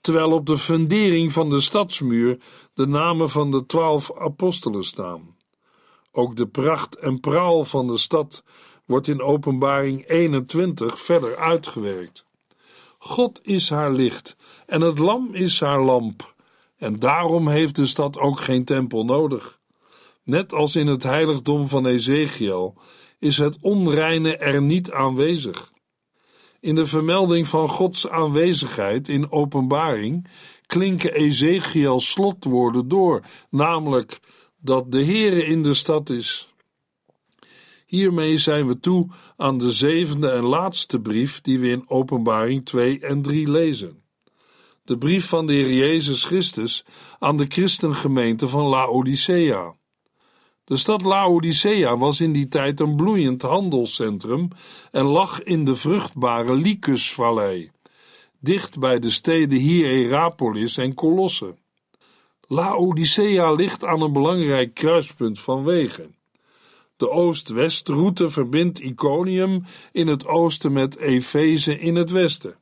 Terwijl 0.00 0.32
op 0.32 0.46
de 0.46 0.58
fundering 0.58 1.32
van 1.32 1.50
de 1.50 1.60
stadsmuur 1.60 2.38
de 2.74 2.86
namen 2.86 3.30
van 3.30 3.50
de 3.50 3.66
twaalf 3.66 4.12
apostelen 4.18 4.84
staan. 4.84 5.36
Ook 6.12 6.36
de 6.36 6.46
pracht 6.46 6.96
en 6.96 7.20
praal 7.20 7.64
van 7.64 7.86
de 7.86 7.96
stad 7.96 8.44
wordt 8.84 9.08
in 9.08 9.22
Openbaring 9.22 10.08
21 10.08 11.00
verder 11.00 11.36
uitgewerkt. 11.36 12.24
God 12.98 13.40
is 13.42 13.70
haar 13.70 13.92
licht 13.92 14.36
en 14.66 14.80
het 14.80 14.98
lam 14.98 15.28
is 15.32 15.60
haar 15.60 15.82
lamp, 15.82 16.34
en 16.76 16.98
daarom 16.98 17.48
heeft 17.48 17.76
de 17.76 17.86
stad 17.86 18.18
ook 18.18 18.40
geen 18.40 18.64
tempel 18.64 19.04
nodig. 19.04 19.58
Net 20.22 20.52
als 20.52 20.76
in 20.76 20.86
het 20.86 21.02
heiligdom 21.02 21.68
van 21.68 21.86
Ezekiel 21.86 22.74
is 23.18 23.38
het 23.38 23.58
onreine 23.60 24.36
er 24.36 24.62
niet 24.62 24.90
aanwezig. 24.90 25.72
In 26.64 26.74
de 26.74 26.86
vermelding 26.86 27.48
van 27.48 27.68
Gods 27.68 28.08
aanwezigheid 28.08 29.08
in 29.08 29.30
Openbaring 29.32 30.26
klinken 30.66 31.12
Ezekiels 31.12 32.10
slotwoorden 32.10 32.88
door, 32.88 33.22
namelijk 33.50 34.20
dat 34.60 34.92
de 34.92 35.04
Heere 35.04 35.46
in 35.46 35.62
de 35.62 35.74
stad 35.74 36.10
is. 36.10 36.54
Hiermee 37.86 38.36
zijn 38.36 38.66
we 38.66 38.80
toe 38.80 39.08
aan 39.36 39.58
de 39.58 39.70
zevende 39.70 40.30
en 40.30 40.42
laatste 40.42 41.00
brief 41.00 41.40
die 41.40 41.58
we 41.58 41.68
in 41.68 41.90
Openbaring 41.90 42.64
2 42.64 43.00
en 43.00 43.22
3 43.22 43.50
lezen. 43.50 44.02
De 44.84 44.98
brief 44.98 45.26
van 45.28 45.46
de 45.46 45.52
Heer 45.52 45.72
Jezus 45.72 46.24
Christus 46.24 46.84
aan 47.18 47.36
de 47.36 47.46
christengemeente 47.48 48.48
van 48.48 48.64
Laodicea. 48.64 49.76
De 50.64 50.76
stad 50.76 51.02
Laodicea 51.02 51.96
was 51.96 52.20
in 52.20 52.32
die 52.32 52.48
tijd 52.48 52.80
een 52.80 52.96
bloeiend 52.96 53.42
handelscentrum 53.42 54.48
en 54.90 55.04
lag 55.04 55.42
in 55.42 55.64
de 55.64 55.76
vruchtbare 55.76 56.54
Lycusvallei, 56.54 57.70
dicht 58.40 58.78
bij 58.78 58.98
de 58.98 59.10
steden 59.10 59.58
Hierapolis 59.58 60.76
en 60.76 60.94
Colosse. 60.94 61.54
Laodicea 62.46 63.52
ligt 63.52 63.84
aan 63.84 64.00
een 64.00 64.12
belangrijk 64.12 64.74
kruispunt 64.74 65.40
van 65.40 65.64
wegen. 65.64 66.16
De 66.96 67.10
oost-west-route 67.10 68.28
verbindt 68.28 68.80
Iconium 68.80 69.64
in 69.92 70.06
het 70.06 70.26
oosten 70.26 70.72
met 70.72 70.96
Efeze 70.96 71.78
in 71.78 71.94
het 71.94 72.10
westen. 72.10 72.58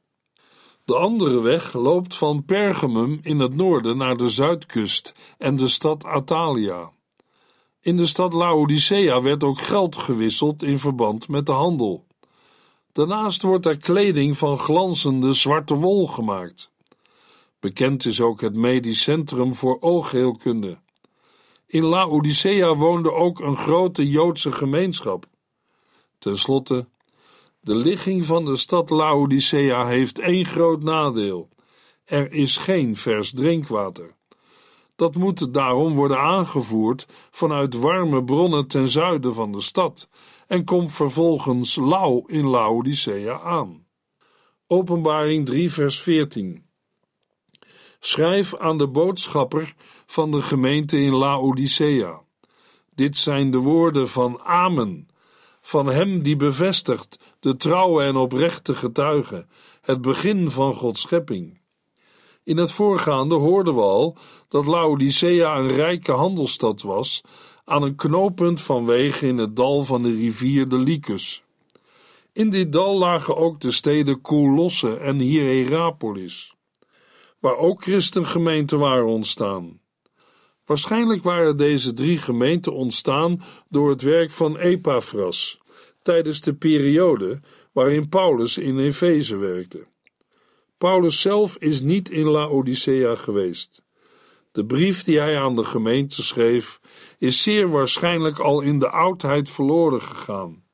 De 0.84 0.96
andere 0.96 1.40
weg 1.40 1.72
loopt 1.72 2.14
van 2.14 2.44
Pergamum 2.44 3.18
in 3.22 3.38
het 3.38 3.54
noorden 3.54 3.96
naar 3.96 4.16
de 4.16 4.28
zuidkust 4.28 5.14
en 5.38 5.56
de 5.56 5.68
stad 5.68 6.04
Atalia. 6.04 6.92
In 7.84 7.96
de 7.96 8.06
stad 8.06 8.32
Laodicea 8.32 9.22
werd 9.22 9.44
ook 9.44 9.58
geld 9.58 9.96
gewisseld 9.96 10.62
in 10.62 10.78
verband 10.78 11.28
met 11.28 11.46
de 11.46 11.52
handel. 11.52 12.06
Daarnaast 12.92 13.42
wordt 13.42 13.66
er 13.66 13.76
kleding 13.76 14.38
van 14.38 14.58
glanzende 14.58 15.32
zwarte 15.32 15.74
wol 15.74 16.06
gemaakt. 16.06 16.70
Bekend 17.60 18.04
is 18.04 18.20
ook 18.20 18.40
het 18.40 18.54
medisch 18.54 19.02
centrum 19.02 19.54
voor 19.54 19.80
oogheelkunde. 19.80 20.78
In 21.66 21.84
Laodicea 21.84 22.76
woonde 22.76 23.12
ook 23.12 23.40
een 23.40 23.56
grote 23.56 24.08
Joodse 24.08 24.52
gemeenschap. 24.52 25.26
Ten 26.18 26.38
slotte, 26.38 26.88
de 27.60 27.74
ligging 27.74 28.24
van 28.24 28.44
de 28.44 28.56
stad 28.56 28.90
Laodicea 28.90 29.86
heeft 29.86 30.18
één 30.18 30.46
groot 30.46 30.82
nadeel: 30.82 31.48
er 32.04 32.32
is 32.32 32.56
geen 32.56 32.96
vers 32.96 33.30
drinkwater. 33.30 34.16
Dat 35.02 35.14
moet 35.14 35.54
daarom 35.54 35.94
worden 35.94 36.18
aangevoerd 36.18 37.06
vanuit 37.30 37.74
warme 37.74 38.24
bronnen 38.24 38.66
ten 38.66 38.88
zuiden 38.88 39.34
van 39.34 39.52
de 39.52 39.60
stad 39.60 40.08
en 40.46 40.64
komt 40.64 40.92
vervolgens 40.92 41.76
lauw 41.76 42.26
in 42.26 42.46
Laodicea 42.46 43.40
aan. 43.40 43.86
Openbaring 44.66 45.46
3, 45.46 45.72
vers 45.72 46.00
14. 46.00 46.66
Schrijf 48.00 48.56
aan 48.56 48.78
de 48.78 48.88
boodschapper 48.88 49.74
van 50.06 50.30
de 50.30 50.42
gemeente 50.42 50.98
in 51.00 51.14
Laodicea. 51.14 52.22
Dit 52.94 53.16
zijn 53.16 53.50
de 53.50 53.58
woorden 53.58 54.08
van 54.08 54.40
Amen, 54.40 55.08
van 55.60 55.86
hem 55.86 56.22
die 56.22 56.36
bevestigt 56.36 57.36
de 57.40 57.56
trouwe 57.56 58.02
en 58.02 58.16
oprechte 58.16 58.74
getuige, 58.74 59.46
het 59.80 60.00
begin 60.00 60.50
van 60.50 60.74
Gods 60.74 61.00
schepping. 61.00 61.61
In 62.44 62.56
het 62.56 62.72
voorgaande 62.72 63.34
hoorden 63.34 63.74
we 63.74 63.80
al 63.80 64.16
dat 64.48 64.66
Laodicea 64.66 65.58
een 65.58 65.68
rijke 65.68 66.12
handelsstad 66.12 66.82
was 66.82 67.22
aan 67.64 67.82
een 67.82 67.96
knooppunt 67.96 68.60
van 68.60 68.86
wegen 68.86 69.28
in 69.28 69.38
het 69.38 69.56
dal 69.56 69.82
van 69.82 70.02
de 70.02 70.12
rivier 70.12 70.68
de 70.68 70.78
Lycus. 70.78 71.42
In 72.32 72.50
dit 72.50 72.72
dal 72.72 72.98
lagen 72.98 73.36
ook 73.36 73.60
de 73.60 73.70
steden 73.70 74.20
Kolosse 74.20 74.96
en 74.96 75.18
Hierapolis, 75.18 76.54
waar 77.38 77.56
ook 77.56 77.82
christengemeenten 77.82 78.78
waren 78.78 79.06
ontstaan. 79.06 79.80
Waarschijnlijk 80.64 81.22
waren 81.22 81.56
deze 81.56 81.92
drie 81.92 82.18
gemeenten 82.18 82.74
ontstaan 82.74 83.42
door 83.68 83.90
het 83.90 84.02
werk 84.02 84.30
van 84.30 84.56
Epaphras 84.56 85.60
tijdens 86.02 86.40
de 86.40 86.54
periode 86.54 87.40
waarin 87.72 88.08
Paulus 88.08 88.58
in 88.58 88.78
Efeze 88.78 89.36
werkte. 89.36 89.86
Paulus 90.82 91.20
zelf 91.20 91.56
is 91.56 91.80
niet 91.80 92.10
in 92.10 92.24
Laodicea 92.24 93.14
geweest. 93.14 93.84
De 94.52 94.66
brief 94.66 95.04
die 95.04 95.18
hij 95.18 95.38
aan 95.38 95.56
de 95.56 95.64
gemeente 95.64 96.22
schreef, 96.22 96.80
is 97.18 97.42
zeer 97.42 97.68
waarschijnlijk 97.68 98.38
al 98.38 98.60
in 98.60 98.78
de 98.78 98.88
oudheid 98.88 99.50
verloren 99.50 100.02
gegaan. 100.02 100.64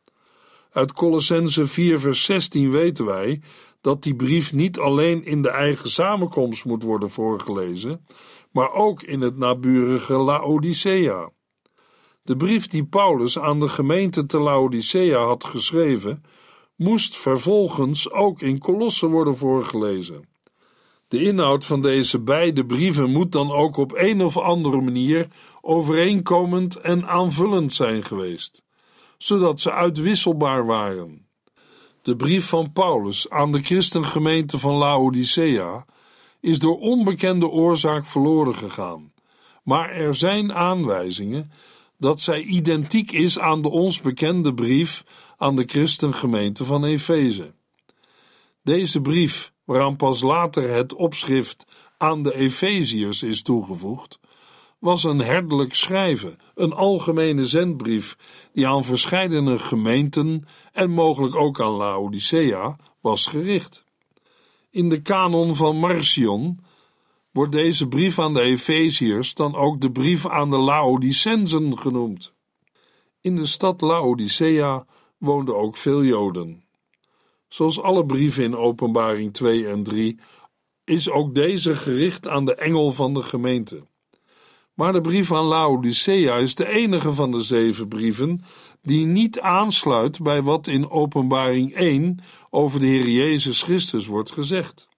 Uit 0.70 0.92
Colossense 0.92 1.66
4 1.66 2.00
vers 2.00 2.24
16 2.24 2.70
weten 2.70 3.04
wij 3.04 3.42
dat 3.80 4.02
die 4.02 4.16
brief 4.16 4.52
niet 4.52 4.78
alleen 4.78 5.24
in 5.24 5.42
de 5.42 5.50
eigen 5.50 5.90
samenkomst 5.90 6.64
moet 6.64 6.82
worden 6.82 7.10
voorgelezen, 7.10 8.06
maar 8.52 8.72
ook 8.72 9.02
in 9.02 9.20
het 9.20 9.36
naburige 9.36 10.12
Laodicea. 10.14 11.30
De 12.22 12.36
brief 12.36 12.66
die 12.66 12.84
Paulus 12.86 13.38
aan 13.38 13.60
de 13.60 13.68
gemeente 13.68 14.26
te 14.26 14.38
Laodicea 14.38 15.18
had 15.18 15.44
geschreven, 15.44 16.22
moest 16.78 17.16
vervolgens 17.16 18.10
ook 18.10 18.40
in 18.42 18.58
Colosse 18.58 19.06
worden 19.06 19.36
voorgelezen. 19.36 20.28
De 21.08 21.22
inhoud 21.22 21.64
van 21.64 21.82
deze 21.82 22.20
beide 22.20 22.66
brieven 22.66 23.10
moet 23.10 23.32
dan 23.32 23.50
ook 23.50 23.76
op 23.76 23.92
een 23.94 24.22
of 24.22 24.36
andere 24.36 24.80
manier 24.80 25.26
overeenkomend 25.60 26.76
en 26.76 27.06
aanvullend 27.06 27.72
zijn 27.72 28.04
geweest, 28.04 28.62
zodat 29.16 29.60
ze 29.60 29.72
uitwisselbaar 29.72 30.66
waren. 30.66 31.26
De 32.02 32.16
brief 32.16 32.48
van 32.48 32.72
Paulus 32.72 33.30
aan 33.30 33.52
de 33.52 33.60
christengemeente 33.60 34.58
van 34.58 34.74
Laodicea 34.74 35.86
is 36.40 36.58
door 36.58 36.78
onbekende 36.78 37.46
oorzaak 37.48 38.06
verloren 38.06 38.54
gegaan, 38.54 39.12
maar 39.62 39.90
er 39.90 40.14
zijn 40.14 40.52
aanwijzingen 40.52 41.50
dat 41.98 42.20
zij 42.20 42.42
identiek 42.42 43.12
is 43.12 43.38
aan 43.38 43.62
de 43.62 43.68
ons 43.68 44.00
bekende 44.00 44.54
brief 44.54 45.04
aan 45.38 45.56
de 45.56 45.64
christengemeente 45.66 46.64
van 46.64 46.84
Efeze. 46.84 47.54
Deze 48.62 49.00
brief, 49.00 49.52
waaraan 49.64 49.96
pas 49.96 50.22
later 50.22 50.70
het 50.70 50.94
opschrift 50.94 51.64
aan 51.96 52.22
de 52.22 52.34
Efeziërs 52.34 53.22
is 53.22 53.42
toegevoegd, 53.42 54.18
was 54.78 55.04
een 55.04 55.18
herderlijk 55.18 55.74
schrijven, 55.74 56.36
een 56.54 56.72
algemene 56.72 57.44
zendbrief 57.44 58.16
die 58.52 58.68
aan 58.68 58.84
verscheidene 58.84 59.58
gemeenten 59.58 60.44
en 60.72 60.90
mogelijk 60.90 61.36
ook 61.36 61.60
aan 61.60 61.72
Laodicea 61.72 62.76
was 63.00 63.26
gericht. 63.26 63.84
In 64.70 64.88
de 64.88 65.02
kanon 65.02 65.56
van 65.56 65.76
Marcion 65.76 66.60
wordt 67.30 67.52
deze 67.52 67.88
brief 67.88 68.18
aan 68.18 68.34
de 68.34 68.40
Efeziërs 68.40 69.34
dan 69.34 69.54
ook 69.54 69.80
de 69.80 69.90
brief 69.90 70.26
aan 70.26 70.50
de 70.50 70.56
Laodicensen 70.56 71.78
genoemd. 71.78 72.32
In 73.20 73.36
de 73.36 73.46
stad 73.46 73.80
Laodicea 73.80 74.86
woonden 75.18 75.56
ook 75.56 75.76
veel 75.76 76.04
Joden. 76.04 76.62
Zoals 77.48 77.80
alle 77.80 78.06
brieven 78.06 78.44
in 78.44 78.56
Openbaring 78.56 79.32
2 79.32 79.66
en 79.66 79.82
3 79.82 80.18
is 80.84 81.10
ook 81.10 81.34
deze 81.34 81.74
gericht 81.74 82.28
aan 82.28 82.44
de 82.44 82.54
engel 82.54 82.92
van 82.92 83.14
de 83.14 83.22
gemeente. 83.22 83.82
Maar 84.74 84.92
de 84.92 85.00
brief 85.00 85.32
aan 85.32 85.44
Laodicea 85.44 86.36
is 86.36 86.54
de 86.54 86.68
enige 86.68 87.12
van 87.12 87.30
de 87.30 87.40
zeven 87.40 87.88
brieven 87.88 88.44
die 88.82 89.06
niet 89.06 89.40
aansluit 89.40 90.22
bij 90.22 90.42
wat 90.42 90.66
in 90.66 90.90
Openbaring 90.90 91.74
1 91.74 92.18
over 92.50 92.80
de 92.80 92.86
Heer 92.86 93.08
Jezus 93.08 93.62
Christus 93.62 94.06
wordt 94.06 94.32
gezegd. 94.32 94.88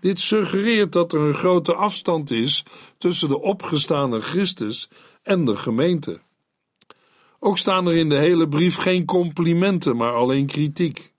Dit 0.00 0.20
suggereert 0.20 0.92
dat 0.92 1.12
er 1.12 1.20
een 1.20 1.34
grote 1.34 1.74
afstand 1.74 2.30
is 2.30 2.64
tussen 2.98 3.28
de 3.28 3.40
opgestane 3.40 4.20
Christus 4.20 4.88
en 5.22 5.44
de 5.44 5.56
gemeente. 5.56 6.20
Ook 7.44 7.58
staan 7.58 7.86
er 7.86 7.96
in 7.96 8.08
de 8.08 8.16
hele 8.16 8.48
brief 8.48 8.76
geen 8.76 9.04
complimenten, 9.04 9.96
maar 9.96 10.12
alleen 10.12 10.46
kritiek. 10.46 11.14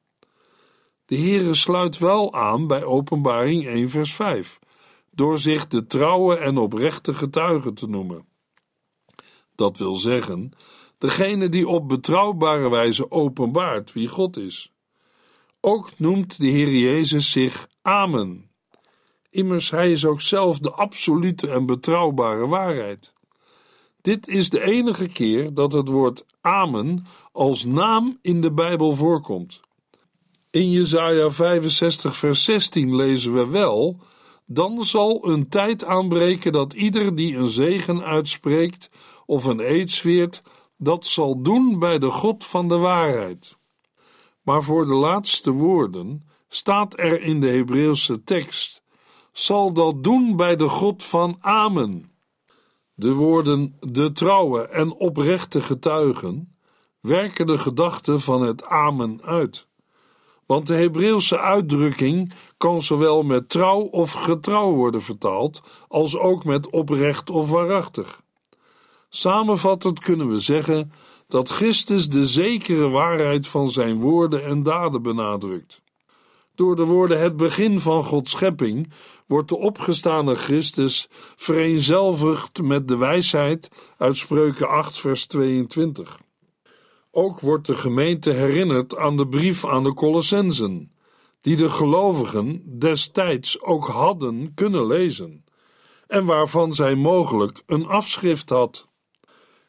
De 1.06 1.18
Heere 1.18 1.54
sluit 1.54 1.98
wel 1.98 2.34
aan 2.34 2.68
bij 2.68 2.84
Openbaring 2.84 3.68
1 3.68 3.90
vers 3.90 4.14
5, 4.14 4.60
door 5.12 5.38
zich 5.40 5.68
de 5.68 5.88
trouwe 5.88 6.38
en 6.38 6.58
oprechte 6.58 7.14
getuige 7.14 7.74
te 7.74 7.88
noemen. 7.88 8.26
Dat 9.56 9.78
wil 9.78 9.96
zeggen, 9.96 10.52
degene 10.98 11.50
die 11.50 11.68
op 11.68 11.88
betrouwbare 11.88 12.70
wijze 12.70 13.12
openbaart 13.12 13.94
wie 13.94 14.08
God 14.08 14.38
is. 14.38 14.74
Ook 15.62 16.00
noemt 16.00 16.40
de 16.40 16.48
Heer 16.48 16.76
Jezus 16.76 17.32
zich 17.32 17.68
Amen. 17.82 18.52
Immers, 19.30 19.70
hij 19.70 19.92
is 19.92 20.06
ook 20.06 20.22
zelf 20.22 20.60
de 20.60 20.72
absolute 20.72 21.50
en 21.50 21.66
betrouwbare 21.66 22.48
waarheid. 22.48 23.13
Dit 24.04 24.28
is 24.28 24.50
de 24.50 24.62
enige 24.62 25.08
keer 25.08 25.54
dat 25.54 25.74
het 25.74 25.88
woord 25.88 26.26
Amen 26.42 27.06
als 27.32 27.66
naam 27.66 28.18
in 28.22 28.42
de 28.42 28.52
Bijbel 28.52 28.96
voorkomt. 28.96 29.60
In 30.52 30.72
Jesaja 30.72 31.30
65 31.30 32.18
vers 32.18 32.44
16 32.44 32.96
lezen 32.96 33.34
we 33.34 33.48
wel: 33.48 34.00
Dan 34.46 34.84
zal 34.86 35.28
een 35.28 35.50
tijd 35.50 35.86
aanbreken 35.86 36.52
dat 36.52 36.74
ieder 36.74 37.16
die 37.16 37.38
een 37.38 37.48
zegen 37.48 38.04
uitspreekt 38.04 38.90
of 39.26 39.46
een 39.46 39.60
eed 39.60 39.92
zweert, 39.92 40.42
dat 40.78 41.06
zal 41.06 41.42
doen 41.42 41.80
bij 41.80 42.00
de 42.00 42.10
God 42.10 42.46
van 42.46 42.68
de 42.68 42.78
waarheid. 42.78 43.58
Maar 44.42 44.64
voor 44.64 44.86
de 44.86 44.94
laatste 44.94 45.52
woorden 45.52 46.28
staat 46.48 47.00
er 47.00 47.22
in 47.22 47.42
de 47.42 47.50
Hebreeuwse 47.50 48.24
tekst: 48.24 48.84
zal 49.32 49.74
dat 49.74 50.04
doen 50.04 50.36
bij 50.36 50.56
de 50.56 50.70
God 50.70 51.04
van 51.04 51.38
Amen. 51.40 52.13
De 52.96 53.14
woorden 53.14 53.78
de 53.80 54.12
trouwe 54.12 54.68
en 54.68 54.94
oprechte 54.94 55.62
getuigen 55.62 56.58
werken 57.00 57.48
de 57.48 57.58
gedachte 57.58 58.20
van 58.20 58.42
het 58.42 58.64
Amen 58.64 59.22
uit. 59.22 59.68
Want 60.46 60.68
de 60.68 60.74
Hebreeuwse 60.74 61.40
uitdrukking 61.40 62.34
kan 62.58 62.82
zowel 62.82 63.24
met 63.24 63.50
trouw 63.50 63.80
of 63.80 64.12
getrouw 64.12 64.72
worden 64.72 65.02
vertaald, 65.02 65.62
als 65.88 66.18
ook 66.18 66.44
met 66.44 66.70
oprecht 66.70 67.30
of 67.30 67.50
waarachtig. 67.50 68.22
Samenvattend 69.10 70.00
kunnen 70.00 70.30
we 70.30 70.40
zeggen 70.40 70.92
dat 71.28 71.50
Christus 71.50 72.10
de 72.10 72.26
zekere 72.26 72.90
waarheid 72.90 73.48
van 73.48 73.72
zijn 73.72 74.00
woorden 74.00 74.44
en 74.44 74.64
daden 74.64 75.02
benadrukt. 75.02 75.83
Door 76.56 76.76
de 76.76 76.84
woorden 76.84 77.20
het 77.20 77.38
begin 77.38 77.80
van 77.80 78.04
Gods 78.04 78.32
schepping 78.32 78.92
wordt 79.28 79.50
de 79.50 79.58
opgestane 79.58 80.36
Christus 80.36 81.08
vereenzelvigd 81.36 82.62
met 82.62 82.88
de 82.88 82.98
wijsheid 82.98 83.70
uit 83.98 84.18
Spreuken 84.18 84.70
8 84.70 85.00
vers 85.00 85.26
22. 85.26 86.22
Ook 87.12 87.40
wordt 87.40 87.66
de 87.66 87.76
gemeente 87.76 88.32
herinnerd 88.32 88.98
aan 88.98 89.18
de 89.18 89.28
brief 89.28 89.66
aan 89.66 89.84
de 89.84 89.94
Colossensen, 89.94 90.92
die 91.42 91.56
de 91.56 91.70
gelovigen 91.70 92.78
destijds 92.80 93.62
ook 93.62 93.88
hadden 93.88 94.54
kunnen 94.54 94.88
lezen, 94.88 95.46
en 96.08 96.26
waarvan 96.26 96.74
zij 96.74 96.96
mogelijk 96.96 97.64
een 97.66 97.86
afschrift 97.86 98.50
had. 98.50 98.88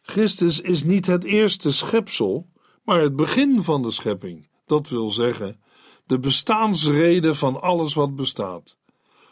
Christus 0.02 0.60
is 0.60 0.84
niet 0.84 1.06
het 1.06 1.24
eerste 1.24 1.72
schepsel, 1.72 2.48
maar 2.82 3.00
het 3.00 3.16
begin 3.16 3.62
van 3.62 3.82
de 3.82 3.90
schepping, 3.90 4.48
dat 4.66 4.88
wil 4.88 5.10
zeggen, 5.10 5.62
de 6.06 6.18
bestaansrede 6.18 7.34
van 7.34 7.60
alles 7.60 7.94
wat 7.94 8.14
bestaat. 8.14 8.76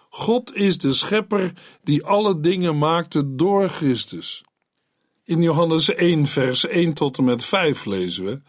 God 0.08 0.54
is 0.54 0.78
de 0.78 0.92
schepper 0.92 1.52
die 1.82 2.04
alle 2.04 2.40
dingen 2.40 2.78
maakte 2.78 3.34
door 3.34 3.68
Christus. 3.68 4.44
In 5.24 5.42
Johannes 5.42 5.94
1, 5.94 6.26
vers 6.26 6.66
1 6.66 6.92
tot 6.92 7.18
en 7.18 7.24
met 7.24 7.44
5 7.44 7.84
lezen 7.84 8.24
we: 8.24 8.40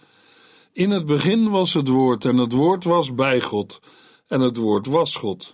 In 0.74 0.90
het 0.90 1.06
begin 1.06 1.50
was 1.50 1.74
het 1.74 1.88
woord, 1.88 2.26
en 2.26 2.38
het 2.38 2.52
woord 2.52 2.84
was 2.84 3.14
bij 3.14 3.42
God, 3.42 3.80
en 4.28 4.42
het 4.42 4.58
woord 4.58 4.88
was 4.88 5.16
God. 5.16 5.54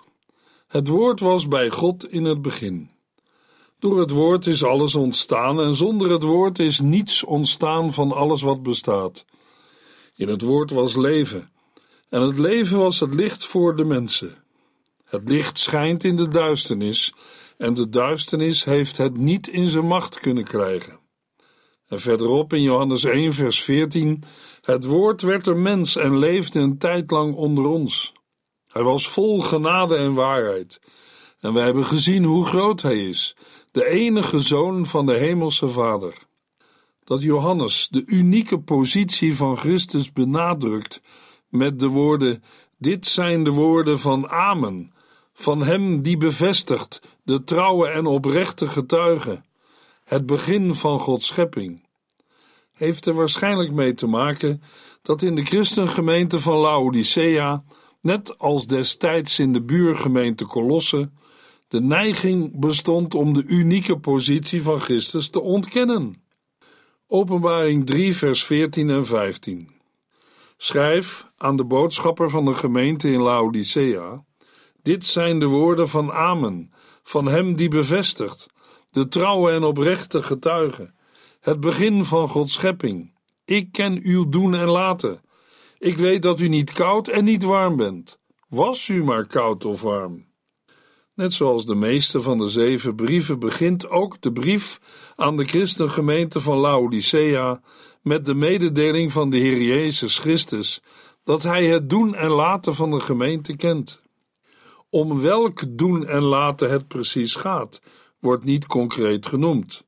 Het 0.68 0.88
woord 0.88 1.20
was 1.20 1.48
bij 1.48 1.70
God 1.70 2.12
in 2.12 2.24
het 2.24 2.42
begin. 2.42 2.90
Door 3.80 4.00
het 4.00 4.10
woord 4.10 4.48
is 4.48 4.64
alles 4.64 4.96
ontstaan, 4.96 5.62
en 5.62 5.76
zonder 5.76 6.12
het 6.12 6.24
woord 6.24 6.60
is 6.60 6.80
niets 6.80 7.24
ontstaan 7.24 7.94
van 7.94 8.12
alles 8.12 8.42
wat 8.42 8.64
bestaat. 8.64 9.26
In 10.16 10.28
het 10.28 10.42
woord 10.42 10.72
was 10.72 10.96
leven, 10.96 11.50
en 12.10 12.22
het 12.22 12.38
leven 12.38 12.78
was 12.78 13.00
het 13.00 13.14
licht 13.14 13.46
voor 13.46 13.76
de 13.76 13.84
mensen. 13.84 14.38
Het 15.06 15.30
licht 15.30 15.58
schijnt 15.58 16.04
in 16.04 16.16
de 16.16 16.28
duisternis, 16.28 17.14
en 17.58 17.74
de 17.74 17.90
duisternis 17.90 18.64
heeft 18.64 18.98
het 18.98 19.18
niet 19.18 19.48
in 19.48 19.68
zijn 19.68 19.86
macht 19.86 20.20
kunnen 20.20 20.44
krijgen. 20.44 21.00
En 21.88 22.00
verderop 22.00 22.54
in 22.54 22.62
Johannes 22.62 23.04
1, 23.04 23.34
vers 23.34 23.64
14: 23.64 24.24
Het 24.62 24.86
woord 24.86 25.22
werd 25.22 25.48
een 25.48 25.62
mens 25.62 25.96
en 25.96 26.18
leefde 26.18 26.60
een 26.60 26.78
tijd 26.78 27.12
lang 27.12 27.36
onder 27.36 27.66
ons. 27.66 28.14
Hij 28.68 28.84
was 28.84 29.08
vol 29.08 29.40
genade 29.40 29.96
en 29.96 30.14
waarheid. 30.14 30.80
En 31.40 31.54
wij 31.54 31.64
hebben 31.64 31.86
gezien 31.86 32.24
hoe 32.24 32.46
groot 32.46 32.82
hij 32.82 33.04
is, 33.04 33.36
de 33.72 33.86
enige 33.86 34.40
zoon 34.40 34.86
van 34.86 35.06
de 35.06 35.18
Hemelse 35.18 35.70
Vader. 35.70 36.14
Dat 37.04 37.22
Johannes 37.22 37.88
de 37.92 38.04
unieke 38.06 38.60
positie 38.60 39.36
van 39.36 39.58
Christus 39.58 40.12
benadrukt 40.12 41.02
met 41.50 41.80
de 41.80 41.88
woorden: 41.88 42.44
Dit 42.78 43.06
zijn 43.06 43.44
de 43.44 43.50
woorden 43.50 44.00
van 44.00 44.30
Amen, 44.30 44.94
van 45.34 45.64
Hem 45.64 46.02
die 46.02 46.18
bevestigt 46.18 47.02
de 47.24 47.44
trouwe 47.44 47.88
en 47.88 48.06
oprechte 48.06 48.68
getuige, 48.68 49.42
het 50.04 50.26
begin 50.26 50.76
van 50.76 51.00
Gods 51.00 51.28
schepping. 51.28 51.88
Heeft 52.74 53.06
er 53.06 53.14
waarschijnlijk 53.14 53.72
mee 53.72 53.94
te 53.94 54.08
maken 54.08 54.62
dat 55.02 55.22
in 55.22 55.36
de 55.36 55.46
christengemeente 55.46 56.40
van 56.40 56.58
Laodicea, 56.58 57.64
net 58.02 58.38
als 58.38 58.68
destijds 58.68 59.40
in 59.40 59.54
de 59.54 59.64
buurgemeente 59.64 60.46
Colosse, 60.46 61.10
De 61.68 61.82
neiging 61.82 62.60
bestond 62.60 63.16
om 63.16 63.34
de 63.34 63.44
unieke 63.46 64.00
positie 64.00 64.62
van 64.62 64.80
Christus 64.80 65.30
te 65.30 65.40
ontkennen. 65.42 66.24
Openbaring 67.08 67.86
3, 67.86 68.16
vers 68.16 68.44
14 68.44 68.90
en 68.90 69.06
15. 69.06 69.79
Schrijf 70.62 71.28
aan 71.38 71.56
de 71.56 71.66
boodschapper 71.66 72.30
van 72.30 72.46
de 72.46 72.54
gemeente 72.54 73.12
in 73.12 73.22
Laodicea: 73.22 74.24
Dit 74.82 75.06
zijn 75.06 75.40
de 75.40 75.46
woorden 75.46 75.90
van 75.90 76.12
Amen, 76.12 76.72
van 77.04 77.26
hem 77.28 77.56
die 77.56 77.70
bevestigt, 77.70 78.48
de 78.92 79.08
trouwe 79.08 79.52
en 79.52 79.64
oprechte 79.64 80.24
getuige, 80.24 80.94
het 81.40 81.60
begin 81.60 82.06
van 82.06 82.30
Gods 82.30 82.54
schepping. 82.54 83.14
Ik 83.46 83.72
ken 83.72 84.00
uw 84.04 84.30
doen 84.30 84.56
en 84.56 84.68
laten. 84.68 85.22
Ik 85.78 85.96
weet 85.96 86.22
dat 86.22 86.40
u 86.40 86.48
niet 86.48 86.72
koud 86.72 87.08
en 87.08 87.24
niet 87.24 87.44
warm 87.44 87.78
bent. 87.78 88.18
Was 88.48 88.88
u 88.88 89.04
maar 89.04 89.28
koud 89.28 89.66
of 89.66 89.82
warm. 89.82 90.26
Net 91.14 91.34
zoals 91.34 91.66
de 91.66 91.76
meeste 91.76 92.22
van 92.22 92.38
de 92.38 92.50
zeven 92.50 92.96
brieven 92.96 93.40
begint 93.40 93.90
ook 93.90 94.22
de 94.22 94.32
brief 94.32 94.80
aan 95.16 95.38
de 95.38 95.46
christengemeente 95.46 96.40
van 96.40 96.58
Laodicea 96.58 97.62
met 98.10 98.26
de 98.26 98.36
mededeling 98.36 99.12
van 99.12 99.30
de 99.30 99.38
Heer 99.38 99.62
Jezus 99.62 100.18
Christus 100.18 100.82
dat 101.24 101.44
hij 101.44 101.66
het 101.66 101.90
doen 101.90 102.16
en 102.16 102.30
laten 102.30 102.76
van 102.76 102.92
de 102.92 103.00
gemeente 103.00 103.56
kent. 103.56 104.02
Om 104.90 105.22
welk 105.22 105.78
doen 105.78 106.06
en 106.06 106.24
laten 106.24 106.72
het 106.72 106.88
precies 106.88 107.36
gaat, 107.36 107.82
wordt 108.20 108.44
niet 108.44 108.66
concreet 108.66 109.26
genoemd, 109.26 109.84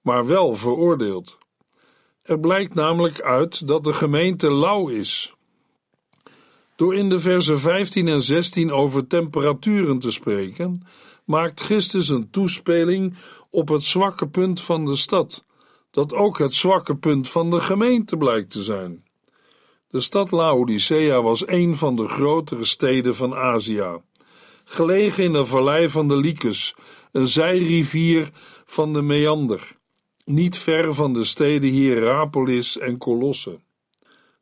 maar 0.00 0.26
wel 0.26 0.54
veroordeeld. 0.54 1.38
Er 2.22 2.40
blijkt 2.40 2.74
namelijk 2.74 3.20
uit 3.20 3.68
dat 3.68 3.84
de 3.84 3.92
gemeente 3.92 4.52
lauw 4.52 4.88
is. 4.88 5.34
Door 6.76 6.94
in 6.94 7.08
de 7.08 7.18
versen 7.18 7.58
15 7.58 8.08
en 8.08 8.22
16 8.22 8.72
over 8.72 9.06
temperaturen 9.06 9.98
te 9.98 10.10
spreken, 10.10 10.86
maakt 11.24 11.60
Christus 11.60 12.08
een 12.08 12.30
toespeling 12.30 13.14
op 13.50 13.68
het 13.68 13.82
zwakke 13.82 14.28
punt 14.28 14.62
van 14.62 14.84
de 14.84 14.96
stad, 14.96 15.44
dat 15.96 16.14
ook 16.14 16.38
het 16.38 16.54
zwakke 16.54 16.96
punt 16.96 17.28
van 17.28 17.50
de 17.50 17.60
gemeente 17.60 18.16
blijkt 18.16 18.50
te 18.50 18.62
zijn. 18.62 19.04
De 19.88 20.00
stad 20.00 20.30
Laodicea 20.30 21.22
was 21.22 21.48
een 21.48 21.76
van 21.76 21.96
de 21.96 22.08
grotere 22.08 22.64
steden 22.64 23.14
van 23.14 23.34
Azië, 23.34 24.00
gelegen 24.64 25.24
in 25.24 25.32
de 25.32 25.44
vallei 25.44 25.88
van 25.88 26.08
de 26.08 26.16
Lycus, 26.16 26.74
een 27.12 27.26
zijrivier 27.26 28.30
van 28.64 28.92
de 28.92 29.02
Meander, 29.02 29.76
niet 30.24 30.56
ver 30.58 30.94
van 30.94 31.12
de 31.12 31.24
steden 31.24 31.70
Hierapolis 31.70 32.78
en 32.78 32.98
Colosse. 32.98 33.60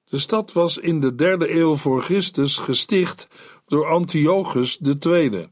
De 0.04 0.18
stad 0.18 0.52
was 0.52 0.78
in 0.78 1.00
de 1.00 1.14
derde 1.14 1.54
eeuw 1.56 1.76
voor 1.76 2.02
Christus 2.02 2.58
gesticht 2.58 3.28
door 3.66 3.86
Antiochus 3.86 4.80
II 5.00 5.46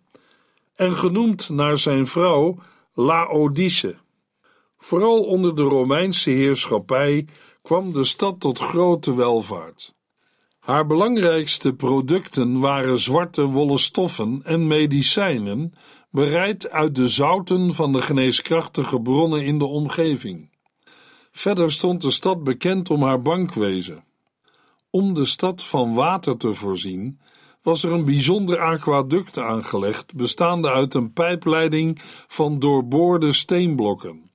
en 0.74 0.92
genoemd 0.92 1.48
naar 1.48 1.78
zijn 1.78 2.06
vrouw 2.06 2.58
Laodice. 2.94 4.01
Vooral 4.84 5.22
onder 5.24 5.56
de 5.56 5.62
Romeinse 5.62 6.30
heerschappij 6.30 7.26
kwam 7.62 7.92
de 7.92 8.04
stad 8.04 8.40
tot 8.40 8.58
grote 8.58 9.14
welvaart. 9.14 9.92
Haar 10.58 10.86
belangrijkste 10.86 11.74
producten 11.74 12.60
waren 12.60 12.98
zwarte 12.98 13.42
wollen 13.42 13.78
stoffen 13.78 14.40
en 14.44 14.66
medicijnen, 14.66 15.72
bereid 16.10 16.70
uit 16.70 16.94
de 16.94 17.08
zouten 17.08 17.74
van 17.74 17.92
de 17.92 18.02
geneeskrachtige 18.02 19.00
bronnen 19.00 19.44
in 19.44 19.58
de 19.58 19.64
omgeving. 19.64 20.50
Verder 21.32 21.72
stond 21.72 22.02
de 22.02 22.10
stad 22.10 22.44
bekend 22.44 22.90
om 22.90 23.02
haar 23.02 23.22
bankwezen. 23.22 24.04
Om 24.90 25.14
de 25.14 25.24
stad 25.24 25.64
van 25.64 25.94
water 25.94 26.36
te 26.36 26.54
voorzien, 26.54 27.20
was 27.62 27.82
er 27.82 27.92
een 27.92 28.04
bijzonder 28.04 28.58
aquaduct 28.58 29.38
aangelegd, 29.38 30.14
bestaande 30.14 30.70
uit 30.70 30.94
een 30.94 31.12
pijpleiding 31.12 32.00
van 32.28 32.58
doorboorde 32.58 33.32
steenblokken. 33.32 34.30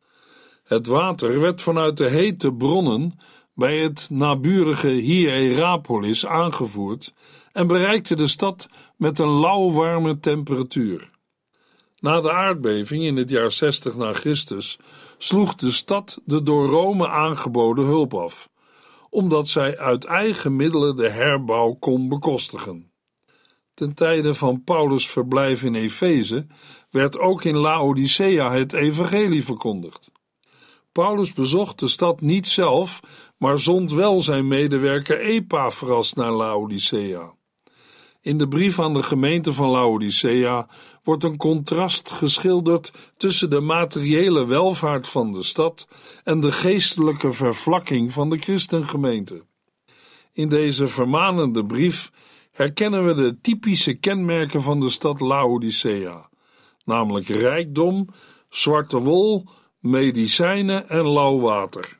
Het 0.68 0.88
water 0.88 1.40
werd 1.40 1.62
vanuit 1.62 1.98
de 1.98 2.10
hete 2.10 2.54
bronnen 2.54 3.20
bij 3.54 3.78
het 3.78 4.08
naburige 4.10 4.88
Hierapolis 4.88 6.26
aangevoerd 6.26 7.14
en 7.52 7.68
bereikte 7.68 8.16
de 8.16 8.28
stad 8.28 8.70
met 8.96 9.20
een 9.20 9.40
lauwwarme 9.40 10.20
temperatuur. 10.20 11.10
Na 12.00 12.22
de 12.22 12.32
aardbeving 12.32 13.04
in 13.04 13.16
het 13.16 13.30
jaar 13.30 13.52
60 13.52 13.96
na 13.96 14.14
Christus 14.14 14.80
sloeg 15.18 15.56
de 15.56 15.72
stad 15.72 16.22
de 16.26 16.44
door 16.44 16.68
Rome 16.68 17.08
aangeboden 17.08 17.86
hulp 17.86 18.14
af, 18.14 18.50
omdat 19.10 19.48
zij 19.48 19.78
uit 19.78 20.06
eigen 20.06 20.56
middelen 20.56 20.96
de 20.96 21.10
herbouw 21.10 21.74
kon 21.74 22.10
bekostigen. 22.10 22.92
Ten 23.74 23.94
tijde 23.94 24.34
van 24.34 24.64
Paulus' 24.64 25.10
verblijf 25.10 25.64
in 25.64 25.76
Efeze 25.76 26.48
werd 26.90 27.20
ook 27.20 27.44
in 27.44 27.58
Laodicea 27.58 28.52
het 28.52 28.74
evangelie 28.74 29.44
verkondigd. 29.44 30.16
Paulus 31.04 31.34
bezocht 31.34 31.80
de 31.80 31.88
stad 31.88 32.22
niet 32.22 32.48
zelf, 32.48 33.00
maar 33.38 33.60
zond 33.60 33.92
wel 33.92 34.22
zijn 34.22 34.48
medewerker 34.48 35.20
Epaphras 35.20 36.14
naar 36.14 36.32
Laodicea. 36.32 37.34
In 38.22 38.38
de 38.38 38.48
brief 38.48 38.80
aan 38.80 38.94
de 38.94 39.04
gemeente 39.04 39.54
van 39.54 39.70
Laodicea 39.70 40.68
wordt 41.04 41.24
een 41.24 41.38
contrast 41.38 42.12
geschilderd 42.12 42.92
tussen 43.18 43.50
de 43.50 43.60
materiële 43.60 44.46
welvaart 44.46 45.08
van 45.08 45.34
de 45.34 45.44
stad 45.44 45.88
en 46.24 46.40
de 46.40 46.52
geestelijke 46.52 47.34
vervlakking 47.34 48.12
van 48.12 48.30
de 48.30 48.38
christengemeente. 48.38 49.46
In 50.34 50.50
deze 50.50 50.88
vermanende 50.88 51.66
brief 51.66 52.12
herkennen 52.52 53.06
we 53.06 53.14
de 53.14 53.42
typische 53.42 53.94
kenmerken 53.94 54.62
van 54.62 54.80
de 54.80 54.90
stad 54.90 55.20
Laodicea, 55.20 56.30
namelijk 56.86 57.28
rijkdom, 57.28 58.08
zwarte 58.50 59.00
wol, 59.00 59.46
medicijnen 59.90 60.90
en 60.90 61.08
lauw 61.08 61.40
water. 61.40 61.98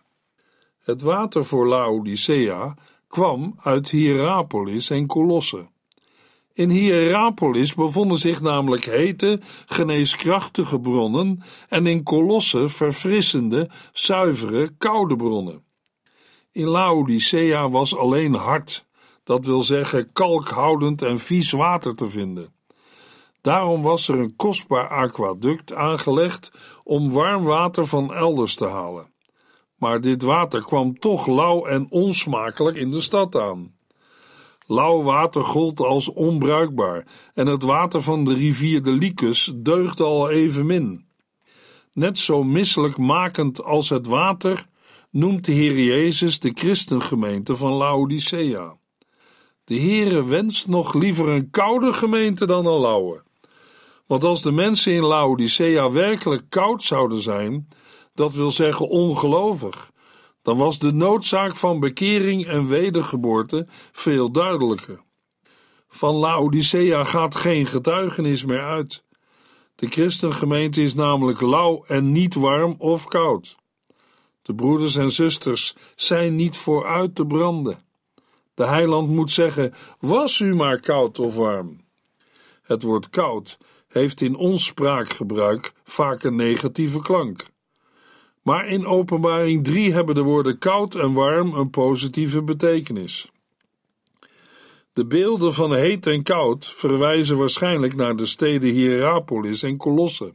Het 0.84 1.02
water 1.02 1.46
voor 1.46 1.68
Laodicea 1.68 2.76
kwam 3.08 3.56
uit 3.64 3.90
Hierapolis 3.90 4.90
en 4.90 5.08
Colosse. 5.08 5.68
In 6.54 6.70
Hierapolis 6.70 7.74
bevonden 7.74 8.18
zich 8.18 8.42
namelijk 8.42 8.86
hete, 8.86 9.40
geneeskrachtige 9.66 10.80
bronnen 10.80 11.44
en 11.70 11.88
in 11.88 12.04
Colosse 12.04 12.70
verfrissende, 12.70 13.70
zuivere, 13.94 14.70
koude 14.78 15.16
bronnen. 15.16 15.64
In 16.52 16.68
Laodicea 16.68 17.70
was 17.70 17.96
alleen 17.96 18.34
hard, 18.34 18.86
dat 19.24 19.46
wil 19.46 19.64
zeggen 19.64 20.12
kalkhoudend 20.14 21.02
en 21.02 21.20
vies 21.20 21.52
water 21.52 21.96
te 21.96 22.10
vinden. 22.10 22.57
Daarom 23.48 23.82
was 23.82 24.08
er 24.08 24.20
een 24.20 24.36
kostbaar 24.36 24.88
aquaduct 24.88 25.74
aangelegd 25.74 26.52
om 26.84 27.12
warm 27.12 27.44
water 27.44 27.86
van 27.86 28.14
elders 28.14 28.56
te 28.56 28.66
halen. 28.66 29.12
Maar 29.76 30.02
dit 30.02 30.22
water 30.22 30.66
kwam 30.66 31.00
toch 31.00 31.28
lauw 31.28 31.66
en 31.66 31.88
onsmakelijk 31.90 32.78
in 32.78 32.92
de 32.92 33.02
stad 33.02 33.36
aan. 33.36 33.76
Lauw 34.66 35.04
water 35.04 35.44
gold 35.44 35.80
als 35.80 36.14
onbruikbaar 36.14 37.08
en 37.34 37.48
het 37.48 37.64
water 37.64 38.02
van 38.02 38.26
de 38.26 38.34
rivier 38.34 38.84
de 38.84 38.92
Lycus 38.92 39.52
deugde 39.56 40.04
al 40.04 40.30
evenmin. 40.30 41.06
Net 41.94 42.18
zo 42.18 42.44
misselijkmakend 42.44 43.64
als 43.64 43.90
het 43.90 44.08
water 44.08 44.68
noemt 45.12 45.46
de 45.46 45.52
Heer 45.52 45.80
Jezus 45.80 46.40
de 46.40 46.52
christengemeente 46.54 47.56
van 47.56 47.74
Laodicea. 47.74 48.78
De 49.64 49.80
Heere 49.80 50.26
wenst 50.26 50.68
nog 50.68 50.94
liever 50.94 51.28
een 51.28 51.50
koude 51.50 51.94
gemeente 51.94 52.46
dan 52.46 52.66
een 52.66 52.80
lauwe. 52.80 53.26
Want 54.08 54.24
als 54.24 54.42
de 54.42 54.52
mensen 54.52 54.94
in 54.94 55.04
Laodicea 55.04 55.92
werkelijk 55.92 56.44
koud 56.50 56.84
zouden 56.84 57.22
zijn, 57.22 57.68
dat 58.14 58.34
wil 58.34 58.52
zeggen 58.52 58.88
ongelovig, 58.90 59.92
dan 60.42 60.58
was 60.58 60.80
de 60.80 60.94
noodzaak 60.94 61.56
van 61.56 61.80
bekering 61.80 62.46
en 62.46 62.68
wedergeboorte 62.68 63.66
veel 63.92 64.32
duidelijker. 64.32 65.02
Van 65.88 66.16
Laodicea 66.16 67.04
gaat 67.04 67.36
geen 67.36 67.66
getuigenis 67.66 68.46
meer 68.46 68.64
uit. 68.64 69.04
De 69.76 69.88
christengemeente 69.88 70.82
is 70.82 70.94
namelijk 70.94 71.42
lauw 71.42 71.84
en 71.88 72.12
niet 72.12 72.34
warm 72.34 72.76
of 72.78 73.06
koud. 73.06 73.56
De 74.42 74.56
broeders 74.56 74.96
en 74.96 75.12
zusters 75.12 75.76
zijn 75.96 76.36
niet 76.36 76.58
voor 76.58 76.86
uit 76.86 77.16
te 77.16 77.26
branden. 77.26 77.80
De 78.54 78.66
heiland 78.66 79.10
moet 79.10 79.32
zeggen: 79.32 79.74
Was 80.00 80.40
u 80.40 80.56
maar 80.56 80.80
koud 80.80 81.20
of 81.20 81.36
warm. 81.36 81.82
Het 82.62 82.84
woord 82.84 83.10
koud 83.10 83.58
heeft 83.88 84.22
in 84.22 84.36
ons 84.36 84.66
spraakgebruik 84.66 85.74
vaak 85.84 86.24
een 86.24 86.36
negatieve 86.36 87.00
klank. 87.00 87.46
Maar 88.42 88.68
in 88.68 88.86
Openbaring 88.86 89.64
3 89.64 89.94
hebben 89.94 90.16
de 90.16 90.22
woorden 90.22 90.58
koud 90.58 90.96
en 90.96 91.14
warm 91.14 91.54
een 91.54 91.70
positieve 91.70 92.44
betekenis. 92.44 93.32
De 94.94 95.06
beelden 95.06 95.54
van 95.54 95.74
heet 95.74 96.08
en 96.08 96.24
koud 96.24 96.68
verwijzen 96.68 97.38
waarschijnlijk 97.38 97.96
naar 97.96 98.16
de 98.16 98.26
steden 98.26 98.70
Hierapolis 98.70 99.64
en 99.64 99.78
Colosse. 99.78 100.34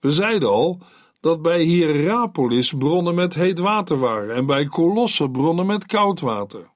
We 0.00 0.10
zeiden 0.10 0.48
al 0.48 0.78
dat 1.20 1.42
bij 1.42 1.62
Hierapolis 1.62 2.72
bronnen 2.78 3.14
met 3.14 3.34
heet 3.34 3.58
water 3.58 3.98
waren 3.98 4.34
en 4.34 4.46
bij 4.46 4.66
Colosse 4.66 5.30
bronnen 5.30 5.66
met 5.66 5.86
koud 5.86 6.20
water. 6.20 6.70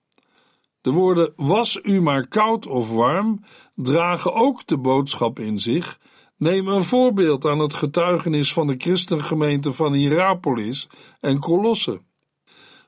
De 0.86 0.92
woorden 0.92 1.32
was 1.36 1.78
u 1.82 2.02
maar 2.02 2.28
koud 2.28 2.66
of 2.66 2.92
warm 2.92 3.40
dragen 3.74 4.34
ook 4.34 4.66
de 4.66 4.78
boodschap 4.78 5.38
in 5.38 5.58
zich 5.58 5.98
Neem 6.36 6.68
een 6.68 6.84
voorbeeld 6.84 7.44
aan 7.44 7.58
het 7.58 7.74
getuigenis 7.74 8.52
van 8.52 8.66
de 8.66 8.74
christengemeente 8.78 9.72
van 9.72 9.92
Hierapolis 9.92 10.88
en 11.20 11.38
Colosse. 11.38 12.00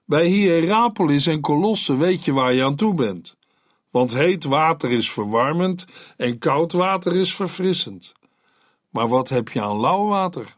Bij 0.04 0.26
Hierapolis 0.26 1.26
en 1.26 1.40
Colosse 1.40 1.96
weet 1.96 2.24
je 2.24 2.32
waar 2.32 2.52
je 2.52 2.64
aan 2.64 2.76
toe 2.76 2.94
bent, 2.94 3.36
want 3.90 4.14
heet 4.14 4.44
water 4.44 4.90
is 4.90 5.10
verwarmend 5.10 5.86
en 6.16 6.38
koud 6.38 6.72
water 6.72 7.16
is 7.16 7.34
verfrissend. 7.34 8.12
Maar 8.90 9.08
wat 9.08 9.28
heb 9.28 9.48
je 9.48 9.62
aan 9.62 9.80
lauw 9.80 10.08
water? 10.08 10.56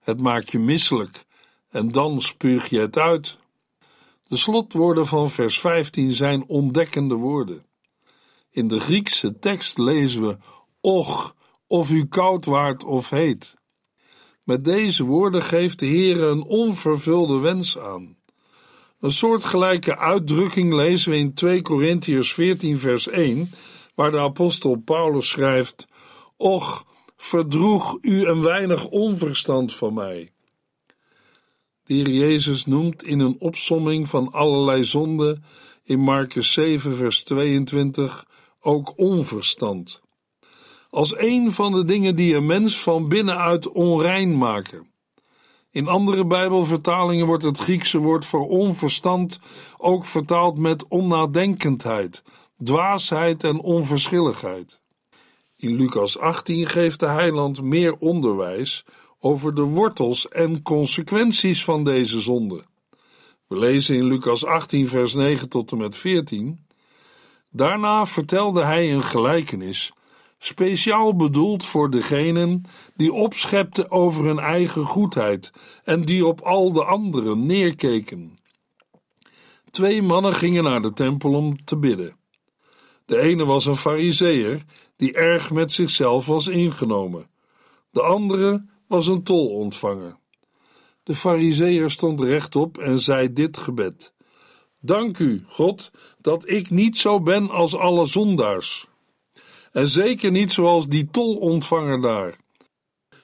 Het 0.00 0.20
maakt 0.20 0.50
je 0.50 0.58
misselijk 0.58 1.24
en 1.70 1.92
dan 1.92 2.20
spuug 2.20 2.68
je 2.68 2.80
het 2.80 2.98
uit. 2.98 3.38
De 4.28 4.36
slotwoorden 4.36 5.06
van 5.06 5.30
vers 5.30 5.60
15 5.60 6.12
zijn 6.12 6.44
ontdekkende 6.46 7.14
woorden. 7.14 7.66
In 8.50 8.68
de 8.68 8.80
Griekse 8.80 9.38
tekst 9.38 9.78
lezen 9.78 10.26
we: 10.26 10.36
Och, 10.80 11.34
of 11.66 11.90
u 11.90 12.06
koud 12.06 12.44
waart 12.44 12.84
of 12.84 13.10
heet. 13.10 13.54
Met 14.42 14.64
deze 14.64 15.04
woorden 15.04 15.42
geeft 15.42 15.78
de 15.78 15.86
Heer 15.86 16.22
een 16.22 16.42
onvervulde 16.42 17.38
wens 17.38 17.78
aan. 17.78 18.16
Een 19.00 19.12
soortgelijke 19.12 19.98
uitdrukking 19.98 20.72
lezen 20.72 21.10
we 21.10 21.16
in 21.16 21.34
2 21.34 21.62
Korintiërs 21.62 22.32
14 22.32 22.78
vers 22.78 23.08
1, 23.08 23.50
waar 23.94 24.10
de 24.10 24.18
apostel 24.18 24.76
Paulus 24.76 25.28
schrijft: 25.28 25.86
Och, 26.36 26.84
verdroeg 27.16 27.98
u 28.00 28.26
een 28.26 28.42
weinig 28.42 28.86
onverstand 28.86 29.74
van 29.74 29.94
mij. 29.94 30.30
Heer 31.86 32.10
Jezus 32.10 32.66
noemt 32.66 33.04
in 33.04 33.20
een 33.20 33.36
opsomming 33.38 34.08
van 34.08 34.32
allerlei 34.32 34.84
zonden 34.84 35.44
in 35.84 36.00
Marcus 36.00 36.52
7 36.52 36.96
vers 36.96 37.22
22 37.22 38.26
ook 38.60 38.98
onverstand 38.98 40.00
als 40.90 41.18
een 41.18 41.52
van 41.52 41.72
de 41.72 41.84
dingen 41.84 42.16
die 42.16 42.34
een 42.34 42.46
mens 42.46 42.80
van 42.80 43.08
binnenuit 43.08 43.68
onrein 43.68 44.38
maken. 44.38 44.90
In 45.70 45.88
andere 45.88 46.26
Bijbelvertalingen 46.26 47.26
wordt 47.26 47.42
het 47.42 47.58
Griekse 47.58 47.98
woord 47.98 48.26
voor 48.26 48.48
onverstand 48.48 49.38
ook 49.76 50.04
vertaald 50.04 50.58
met 50.58 50.88
onnadenkendheid, 50.88 52.22
dwaasheid 52.64 53.44
en 53.44 53.60
onverschilligheid. 53.60 54.80
In 55.56 55.76
Lucas 55.76 56.18
18 56.18 56.66
geeft 56.66 57.00
de 57.00 57.06
heiland 57.06 57.62
meer 57.62 57.96
onderwijs 57.96 58.84
over 59.26 59.54
de 59.54 59.62
wortels 59.62 60.28
en 60.28 60.62
consequenties 60.62 61.64
van 61.64 61.84
deze 61.84 62.20
zonde. 62.20 62.64
We 63.46 63.58
lezen 63.58 63.96
in 63.96 64.04
Lucas 64.04 64.44
18, 64.44 64.88
vers 64.88 65.14
9 65.14 65.48
tot 65.48 65.72
en 65.72 65.78
met 65.78 65.96
14. 65.96 66.66
Daarna 67.50 68.06
vertelde 68.06 68.62
hij 68.64 68.92
een 68.92 69.02
gelijkenis 69.02 69.92
speciaal 70.38 71.16
bedoeld 71.16 71.64
voor 71.64 71.90
degenen 71.90 72.62
die 72.96 73.12
opschepten 73.12 73.90
over 73.90 74.24
hun 74.24 74.38
eigen 74.38 74.84
goedheid 74.84 75.52
en 75.84 76.04
die 76.04 76.26
op 76.26 76.40
al 76.40 76.72
de 76.72 76.84
anderen 76.84 77.46
neerkeken. 77.46 78.38
Twee 79.70 80.02
mannen 80.02 80.34
gingen 80.34 80.64
naar 80.64 80.82
de 80.82 80.92
tempel 80.92 81.34
om 81.34 81.64
te 81.64 81.76
bidden. 81.76 82.16
De 83.04 83.18
ene 83.18 83.44
was 83.44 83.66
een 83.66 83.76
fariseer 83.76 84.64
die 84.96 85.12
erg 85.12 85.50
met 85.50 85.72
zichzelf 85.72 86.26
was 86.26 86.48
ingenomen. 86.48 87.30
De 87.90 88.02
andere 88.02 88.74
was 88.88 89.06
een 89.06 89.22
tolontvanger. 89.22 90.16
De 91.02 91.14
fariseer 91.14 91.90
stond 91.90 92.20
rechtop 92.20 92.78
en 92.78 92.98
zei 92.98 93.32
dit 93.32 93.58
gebed: 93.58 94.12
Dank 94.80 95.18
u, 95.18 95.44
God, 95.46 95.90
dat 96.18 96.48
ik 96.48 96.70
niet 96.70 96.98
zo 96.98 97.20
ben 97.20 97.50
als 97.50 97.76
alle 97.76 98.06
zondaars. 98.06 98.86
En 99.72 99.88
zeker 99.88 100.30
niet 100.30 100.52
zoals 100.52 100.88
die 100.88 101.08
tolontvanger 101.10 102.00
daar. 102.00 102.36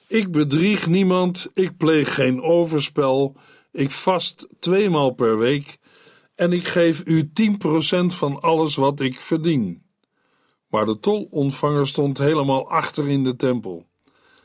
Ik 0.07 0.31
bedrieg 0.31 0.87
niemand, 0.87 1.49
ik 1.53 1.77
pleeg 1.77 2.15
geen 2.15 2.41
overspel, 2.41 3.35
ik 3.71 3.91
vast 3.91 4.47
tweemaal 4.59 5.11
per 5.11 5.37
week 5.37 5.77
en 6.35 6.51
ik 6.51 6.67
geef 6.67 7.01
u 7.05 7.31
10% 7.33 8.05
van 8.05 8.41
alles 8.41 8.75
wat 8.75 8.99
ik 8.99 9.21
verdien. 9.21 9.83
Maar 10.67 10.85
de 10.85 10.99
tolontvanger 10.99 11.87
stond 11.87 12.17
helemaal 12.17 12.69
achter 12.69 13.09
in 13.09 13.23
de 13.23 13.35
tempel. 13.35 13.85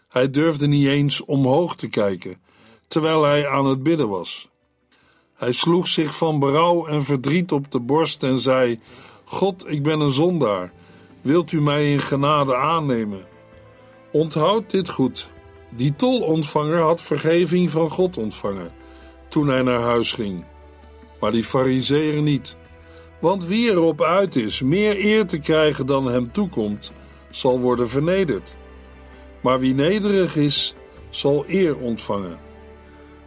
Hij 0.09 0.31
durfde 0.31 0.67
niet 0.67 0.87
eens 0.87 1.25
omhoog 1.25 1.77
te 1.77 1.89
kijken, 1.89 2.41
terwijl 2.89 3.25
hij 3.25 3.49
aan 3.49 3.67
het 3.67 3.83
bidden 3.83 4.09
was. 4.09 4.49
Hij 5.35 5.53
sloeg 5.53 5.87
zich 5.87 6.17
van 6.17 6.39
berouw 6.39 6.87
en 6.87 7.05
verdriet 7.05 7.53
op 7.53 7.71
de 7.71 7.81
borst 7.81 8.23
en 8.23 8.39
zei: 8.39 8.81
God, 9.25 9.71
ik 9.71 9.83
ben 9.83 10.01
een 10.01 10.11
zondaar 10.11 10.73
wilt 11.21 11.53
u 11.53 11.61
mij 11.61 11.93
in 11.93 12.01
genade 12.01 12.57
aannemen? 12.57 13.27
Onthoud 14.13 14.71
dit 14.71 14.89
goed. 14.89 15.29
Die 15.71 15.97
tolontvanger 15.97 16.81
had 16.81 17.01
vergeving 17.01 17.71
van 17.71 17.91
God 17.91 18.17
ontvangen 18.17 18.71
toen 19.29 19.49
hij 19.49 19.63
naar 19.63 19.81
huis 19.81 20.13
ging. 20.13 20.45
Maar 21.21 21.31
die 21.31 21.45
fariseer 21.45 22.23
niet. 22.23 22.57
Want 23.21 23.45
wie 23.45 23.71
erop 23.71 24.03
uit 24.03 24.37
is 24.37 24.61
meer 24.63 25.05
eer 25.05 25.27
te 25.27 25.39
krijgen 25.39 25.87
dan 25.87 26.07
hem 26.07 26.33
toekomt, 26.33 26.93
zal 27.31 27.61
worden 27.61 27.89
vernederd. 27.89 28.57
Maar 29.41 29.61
wie 29.61 29.75
nederig 29.75 30.37
is, 30.37 30.75
zal 31.11 31.45
eer 31.49 31.77
ontvangen. 31.77 32.39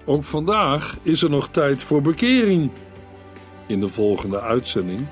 Ook 0.05 0.23
vandaag 0.23 0.97
is 1.01 1.21
er 1.21 1.29
nog 1.29 1.49
tijd 1.49 1.83
voor 1.83 2.01
bekering. 2.01 2.71
In 3.67 3.79
de 3.79 3.87
volgende 3.87 4.39
uitzending 4.39 5.07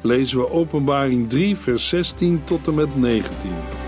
lezen 0.00 0.38
we 0.38 0.50
Openbaring 0.50 1.28
3, 1.28 1.56
vers 1.56 1.88
16 1.88 2.44
tot 2.44 2.66
en 2.66 2.74
met 2.74 2.96
19. 2.96 3.87